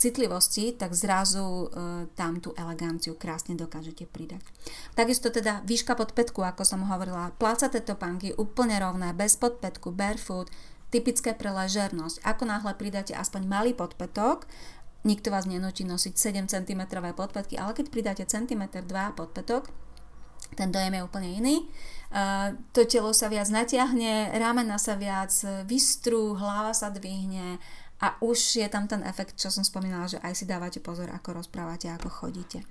citlivosti, 0.00 0.72
tak 0.72 0.96
zrazu 0.96 1.44
e, 1.44 2.08
tam 2.16 2.40
tú 2.40 2.56
eleganciu 2.56 3.20
krásne 3.20 3.52
dokážete 3.52 4.08
pridať. 4.08 4.40
Takisto 4.96 5.28
teda 5.28 5.60
výška 5.68 5.92
podpätku, 5.92 6.40
ako 6.40 6.64
som 6.64 6.88
hovorila, 6.88 7.36
plácaté 7.36 7.84
topánky 7.84 8.32
úplne 8.40 8.80
rovné, 8.80 9.12
bez 9.12 9.36
podpätku, 9.36 9.92
barefoot, 9.92 10.48
typické 10.88 11.36
pre 11.36 11.52
ležernosť. 11.52 12.24
Ako 12.24 12.48
náhle 12.48 12.72
pridáte 12.80 13.12
aspoň 13.12 13.44
malý 13.44 13.72
podpätok, 13.76 14.48
nikto 15.04 15.28
vás 15.28 15.44
nenúti 15.44 15.84
nosiť 15.84 16.16
7 16.16 16.48
cm 16.48 16.82
podpätky, 17.12 17.60
ale 17.60 17.76
keď 17.76 17.86
pridáte 17.92 18.24
centimetr 18.24 18.80
2 18.80 19.20
podpätok, 19.20 19.68
ten 20.56 20.72
dojem 20.74 20.98
je 20.98 21.06
úplne 21.06 21.30
iný. 21.30 21.56
Uh, 22.10 22.58
to 22.74 22.82
telo 22.82 23.14
sa 23.14 23.30
viac 23.30 23.46
natiahne, 23.54 24.34
ramena 24.34 24.82
sa 24.82 24.98
viac 24.98 25.30
vystrú, 25.68 26.34
hlava 26.34 26.74
sa 26.74 26.90
dvihne 26.90 27.62
a 28.00 28.16
už 28.24 28.64
je 28.64 28.68
tam 28.72 28.88
ten 28.88 29.04
efekt, 29.04 29.36
čo 29.36 29.52
som 29.52 29.60
spomínala, 29.60 30.08
že 30.08 30.18
aj 30.24 30.32
si 30.32 30.44
dávate 30.48 30.80
pozor, 30.80 31.12
ako 31.12 31.44
rozprávate, 31.44 31.92
ako 31.92 32.08
chodíte. 32.08 32.64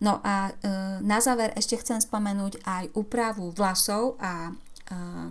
No 0.00 0.20
a 0.24 0.48
e, 0.48 0.52
na 1.00 1.20
záver 1.24 1.56
ešte 1.56 1.80
chcem 1.80 2.00
spomenúť 2.00 2.60
aj 2.64 2.84
úpravu 2.96 3.48
vlasov 3.52 4.20
a 4.20 4.48
e, 4.48 4.52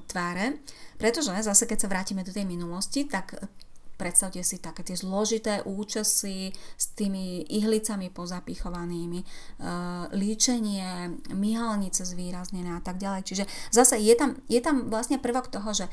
tváre, 0.09 0.61
pretože 0.97 1.29
zase 1.29 1.69
keď 1.69 1.85
sa 1.85 1.91
vrátime 1.91 2.25
do 2.25 2.33
tej 2.33 2.49
minulosti, 2.49 3.05
tak 3.05 3.37
predstavte 3.95 4.43
si 4.43 4.59
také 4.59 4.83
tie 4.83 4.97
zložité 4.97 5.63
účesy 5.63 6.51
s 6.51 6.85
tými 6.97 7.47
ihlicami 7.47 8.09
pozapichovanými, 8.09 9.19
e, 9.21 9.25
líčenie, 10.17 11.13
myhalnice 11.33 12.01
zvýraznené 12.01 12.73
a 12.73 12.81
tak 12.81 12.97
ďalej. 12.97 13.21
Čiže 13.21 13.43
zase 13.69 14.01
je 14.01 14.13
tam, 14.17 14.37
je 14.49 14.59
tam 14.65 14.89
vlastne 14.89 15.21
prvok 15.21 15.49
toho, 15.49 15.71
že 15.73 15.85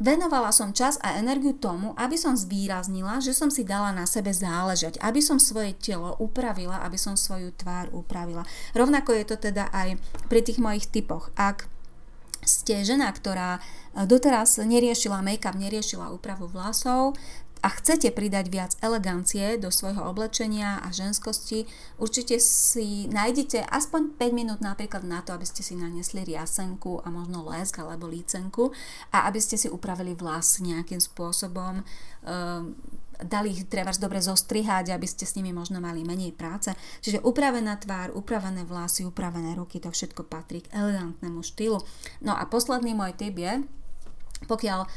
Venovala 0.00 0.50
som 0.50 0.72
čas 0.72 0.96
a 1.04 1.20
energiu 1.20 1.52
tomu, 1.54 1.92
aby 1.94 2.16
som 2.18 2.34
zvýraznila, 2.34 3.20
že 3.20 3.36
som 3.36 3.52
si 3.52 3.62
dala 3.62 3.92
na 3.92 4.08
sebe 4.08 4.32
záležať, 4.34 4.98
aby 4.98 5.20
som 5.22 5.36
svoje 5.38 5.76
telo 5.78 6.16
upravila, 6.18 6.82
aby 6.82 6.98
som 6.98 7.14
svoju 7.14 7.54
tvár 7.54 7.92
upravila. 7.92 8.42
Rovnako 8.72 9.14
je 9.14 9.24
to 9.28 9.36
teda 9.38 9.70
aj 9.70 10.00
pri 10.26 10.40
tých 10.42 10.58
mojich 10.58 10.90
typoch. 10.90 11.30
Ak 11.38 11.70
ste 12.42 12.82
žena, 12.82 13.06
ktorá 13.14 13.62
doteraz 13.94 14.58
neriešila 14.58 15.22
make-up, 15.22 15.54
neriešila 15.54 16.10
úpravu 16.10 16.50
vlasov, 16.50 17.14
a 17.62 17.68
chcete 17.70 18.10
pridať 18.10 18.50
viac 18.50 18.72
elegancie 18.82 19.54
do 19.54 19.70
svojho 19.70 20.02
oblečenia 20.10 20.82
a 20.82 20.90
ženskosti, 20.90 21.70
určite 22.02 22.42
si 22.42 23.06
nájdete 23.06 23.62
aspoň 23.70 24.18
5 24.18 24.34
minút 24.34 24.58
napríklad 24.58 25.06
na 25.06 25.22
to, 25.22 25.30
aby 25.30 25.46
ste 25.46 25.62
si 25.62 25.78
nanesli 25.78 26.26
riasenku 26.26 27.06
a 27.06 27.08
možno 27.14 27.46
lesk 27.46 27.78
alebo 27.78 28.10
lícenku 28.10 28.74
a 29.14 29.30
aby 29.30 29.38
ste 29.38 29.54
si 29.54 29.70
upravili 29.70 30.18
vlas 30.18 30.58
nejakým 30.58 30.98
spôsobom, 30.98 31.86
um, 31.86 32.74
dali 33.22 33.54
ich 33.54 33.70
treba 33.70 33.94
dobre 33.94 34.18
zostrihať, 34.18 34.90
aby 34.90 35.06
ste 35.06 35.22
s 35.22 35.38
nimi 35.38 35.54
možno 35.54 35.78
mali 35.78 36.02
menej 36.02 36.34
práce. 36.34 36.74
Čiže 36.98 37.22
upravená 37.22 37.78
tvár, 37.78 38.10
upravené 38.18 38.66
vlasy, 38.66 39.06
upravené 39.06 39.54
ruky, 39.54 39.78
to 39.78 39.94
všetko 39.94 40.26
patrí 40.26 40.66
k 40.66 40.72
elegantnému 40.74 41.46
štýlu. 41.46 41.78
No 42.26 42.34
a 42.34 42.42
posledný 42.50 42.98
môj 42.98 43.14
tip 43.14 43.38
je, 43.38 43.62
pokiaľ 44.46 44.90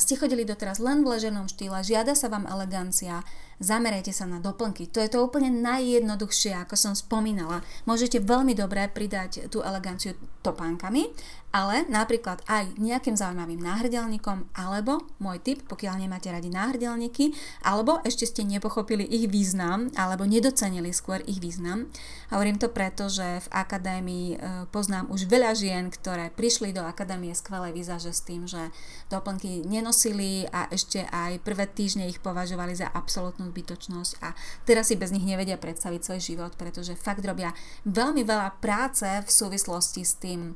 ste 0.00 0.16
chodili 0.16 0.48
doteraz 0.48 0.80
len 0.80 1.04
v 1.04 1.16
leženom 1.16 1.46
štýle, 1.46 1.84
žiada 1.84 2.16
sa 2.16 2.32
vám 2.32 2.48
elegancia, 2.48 3.20
zamerajte 3.58 4.14
sa 4.14 4.24
na 4.24 4.38
doplnky. 4.38 4.86
To 4.94 5.02
je 5.02 5.10
to 5.10 5.22
úplne 5.22 5.50
najjednoduchšie, 5.50 6.54
ako 6.54 6.74
som 6.78 6.94
spomínala. 6.94 7.62
Môžete 7.84 8.22
veľmi 8.22 8.54
dobre 8.54 8.86
pridať 8.88 9.50
tú 9.50 9.60
eleganciu 9.60 10.14
topánkami, 10.46 11.10
ale 11.50 11.88
napríklad 11.88 12.44
aj 12.44 12.76
nejakým 12.76 13.16
zaujímavým 13.16 13.58
náhrdelníkom, 13.58 14.52
alebo 14.52 15.02
môj 15.18 15.40
tip, 15.40 15.64
pokiaľ 15.66 16.04
nemáte 16.04 16.28
radi 16.28 16.52
náhrdelníky, 16.52 17.32
alebo 17.64 18.04
ešte 18.04 18.28
ste 18.28 18.42
nepochopili 18.44 19.02
ich 19.02 19.26
význam, 19.32 19.88
alebo 19.96 20.28
nedocenili 20.28 20.92
skôr 20.92 21.24
ich 21.24 21.40
význam. 21.40 21.88
Hovorím 22.28 22.60
to 22.60 22.68
preto, 22.68 23.08
že 23.08 23.42
v 23.42 23.48
akadémii 23.48 24.26
e, 24.32 24.36
poznám 24.68 25.08
už 25.08 25.24
veľa 25.24 25.56
žien, 25.56 25.88
ktoré 25.88 26.28
prišli 26.28 26.76
do 26.76 26.84
akadémie 26.84 27.32
skvelé 27.32 27.72
výzaže 27.72 28.12
s 28.12 28.20
tým, 28.22 28.44
že 28.44 28.68
doplnky 29.08 29.57
nenosili 29.64 30.46
a 30.50 30.70
ešte 30.70 31.06
aj 31.08 31.42
prvé 31.42 31.66
týždne 31.70 32.06
ich 32.06 32.22
považovali 32.22 32.76
za 32.76 32.90
absolútnu 32.90 33.50
zbytočnosť 33.50 34.12
a 34.22 34.34
teraz 34.68 34.90
si 34.90 34.98
bez 34.98 35.10
nich 35.10 35.24
nevedia 35.24 35.58
predstaviť 35.58 36.00
svoj 36.02 36.20
život, 36.20 36.52
pretože 36.54 36.98
fakt 36.98 37.24
robia 37.24 37.54
veľmi 37.86 38.22
veľa 38.22 38.60
práce 38.62 39.06
v 39.06 39.30
súvislosti 39.30 40.02
s 40.04 40.14
tým, 40.18 40.54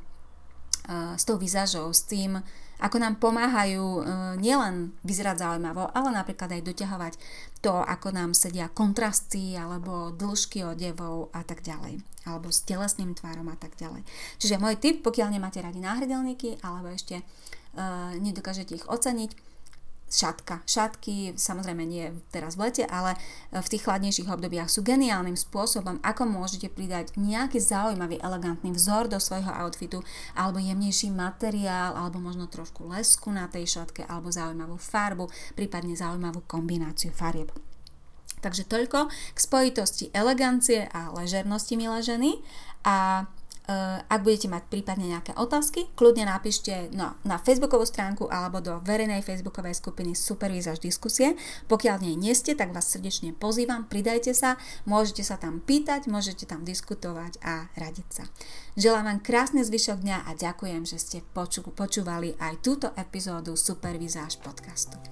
uh, 0.88 1.14
s 1.18 1.24
tou 1.26 1.38
výzažou, 1.38 1.90
s 1.90 2.06
tým, 2.06 2.38
ako 2.82 2.96
nám 2.98 3.22
pomáhajú 3.22 3.86
uh, 4.02 4.04
nielen 4.38 4.94
vyzerať 5.06 5.46
zaujímavo, 5.46 5.90
ale 5.94 6.10
napríklad 6.10 6.50
aj 6.50 6.66
doťahovať 6.66 7.14
to, 7.62 7.78
ako 7.78 8.10
nám 8.10 8.34
sedia 8.34 8.66
kontrasty 8.70 9.54
alebo 9.54 10.10
dĺžky 10.10 10.66
odevov 10.66 11.30
a 11.30 11.46
tak 11.46 11.62
ďalej 11.62 12.02
alebo 12.22 12.54
s 12.54 12.62
telesným 12.62 13.18
tvárom 13.18 13.50
a 13.50 13.58
tak 13.58 13.74
ďalej. 13.74 14.06
Čiže 14.38 14.62
môj 14.62 14.78
tip, 14.78 15.02
pokiaľ 15.02 15.34
nemáte 15.34 15.58
radi 15.58 15.82
náhrdelníky 15.82 16.62
alebo 16.62 16.94
ešte 16.94 17.26
nedokážete 18.20 18.76
ich 18.76 18.86
oceniť, 18.88 19.52
šatka. 20.12 20.60
Šatky, 20.68 21.32
samozrejme 21.40 21.88
nie 21.88 22.12
teraz 22.28 22.60
v 22.60 22.68
lete, 22.68 22.84
ale 22.84 23.16
v 23.48 23.64
tých 23.64 23.88
chladnejších 23.88 24.28
obdobiach 24.28 24.68
sú 24.68 24.84
geniálnym 24.84 25.40
spôsobom, 25.40 26.04
ako 26.04 26.28
môžete 26.28 26.68
pridať 26.68 27.16
nejaký 27.16 27.56
zaujímavý, 27.56 28.20
elegantný 28.20 28.76
vzor 28.76 29.08
do 29.08 29.16
svojho 29.16 29.48
outfitu, 29.48 30.04
alebo 30.36 30.60
jemnejší 30.60 31.08
materiál, 31.08 31.96
alebo 31.96 32.20
možno 32.20 32.44
trošku 32.44 32.92
lesku 32.92 33.32
na 33.32 33.48
tej 33.48 33.80
šatke, 33.80 34.04
alebo 34.04 34.28
zaujímavú 34.28 34.76
farbu, 34.76 35.32
prípadne 35.56 35.96
zaujímavú 35.96 36.44
kombináciu 36.44 37.08
farieb. 37.08 37.48
Takže 38.44 38.68
toľko 38.68 39.08
k 39.08 39.38
spojitosti 39.38 40.10
elegancie 40.12 40.92
a 40.92 41.14
ležernosti, 41.14 41.78
milé 41.78 42.02
ženy. 42.02 42.42
A 42.82 43.30
ak 44.10 44.20
budete 44.26 44.50
mať 44.50 44.66
prípadne 44.66 45.06
nejaké 45.14 45.38
otázky, 45.38 45.86
kľudne 45.94 46.26
napíšte 46.26 46.90
no, 46.90 47.14
na 47.22 47.38
facebookovú 47.38 47.86
stránku 47.86 48.26
alebo 48.26 48.58
do 48.58 48.82
verejnej 48.82 49.22
facebookovej 49.22 49.78
skupiny 49.78 50.18
Supervízaž 50.18 50.82
diskusie. 50.82 51.38
Pokiaľ 51.70 52.02
nie, 52.02 52.14
nie 52.18 52.34
ste, 52.34 52.58
tak 52.58 52.74
vás 52.74 52.90
srdečne 52.90 53.30
pozývam, 53.38 53.86
pridajte 53.86 54.34
sa, 54.34 54.58
môžete 54.82 55.22
sa 55.22 55.38
tam 55.38 55.62
pýtať, 55.62 56.10
môžete 56.10 56.48
tam 56.50 56.66
diskutovať 56.66 57.38
a 57.46 57.70
radiť 57.78 58.08
sa. 58.10 58.24
Želám 58.74 59.04
vám 59.06 59.20
krásny 59.22 59.62
zvyšok 59.62 60.02
dňa 60.02 60.18
a 60.26 60.30
ďakujem, 60.34 60.82
že 60.82 60.98
ste 60.98 61.18
počúvali 61.76 62.34
aj 62.42 62.54
túto 62.64 62.90
epizódu 62.98 63.54
Supervízaž 63.54 64.42
podcastu. 64.42 65.11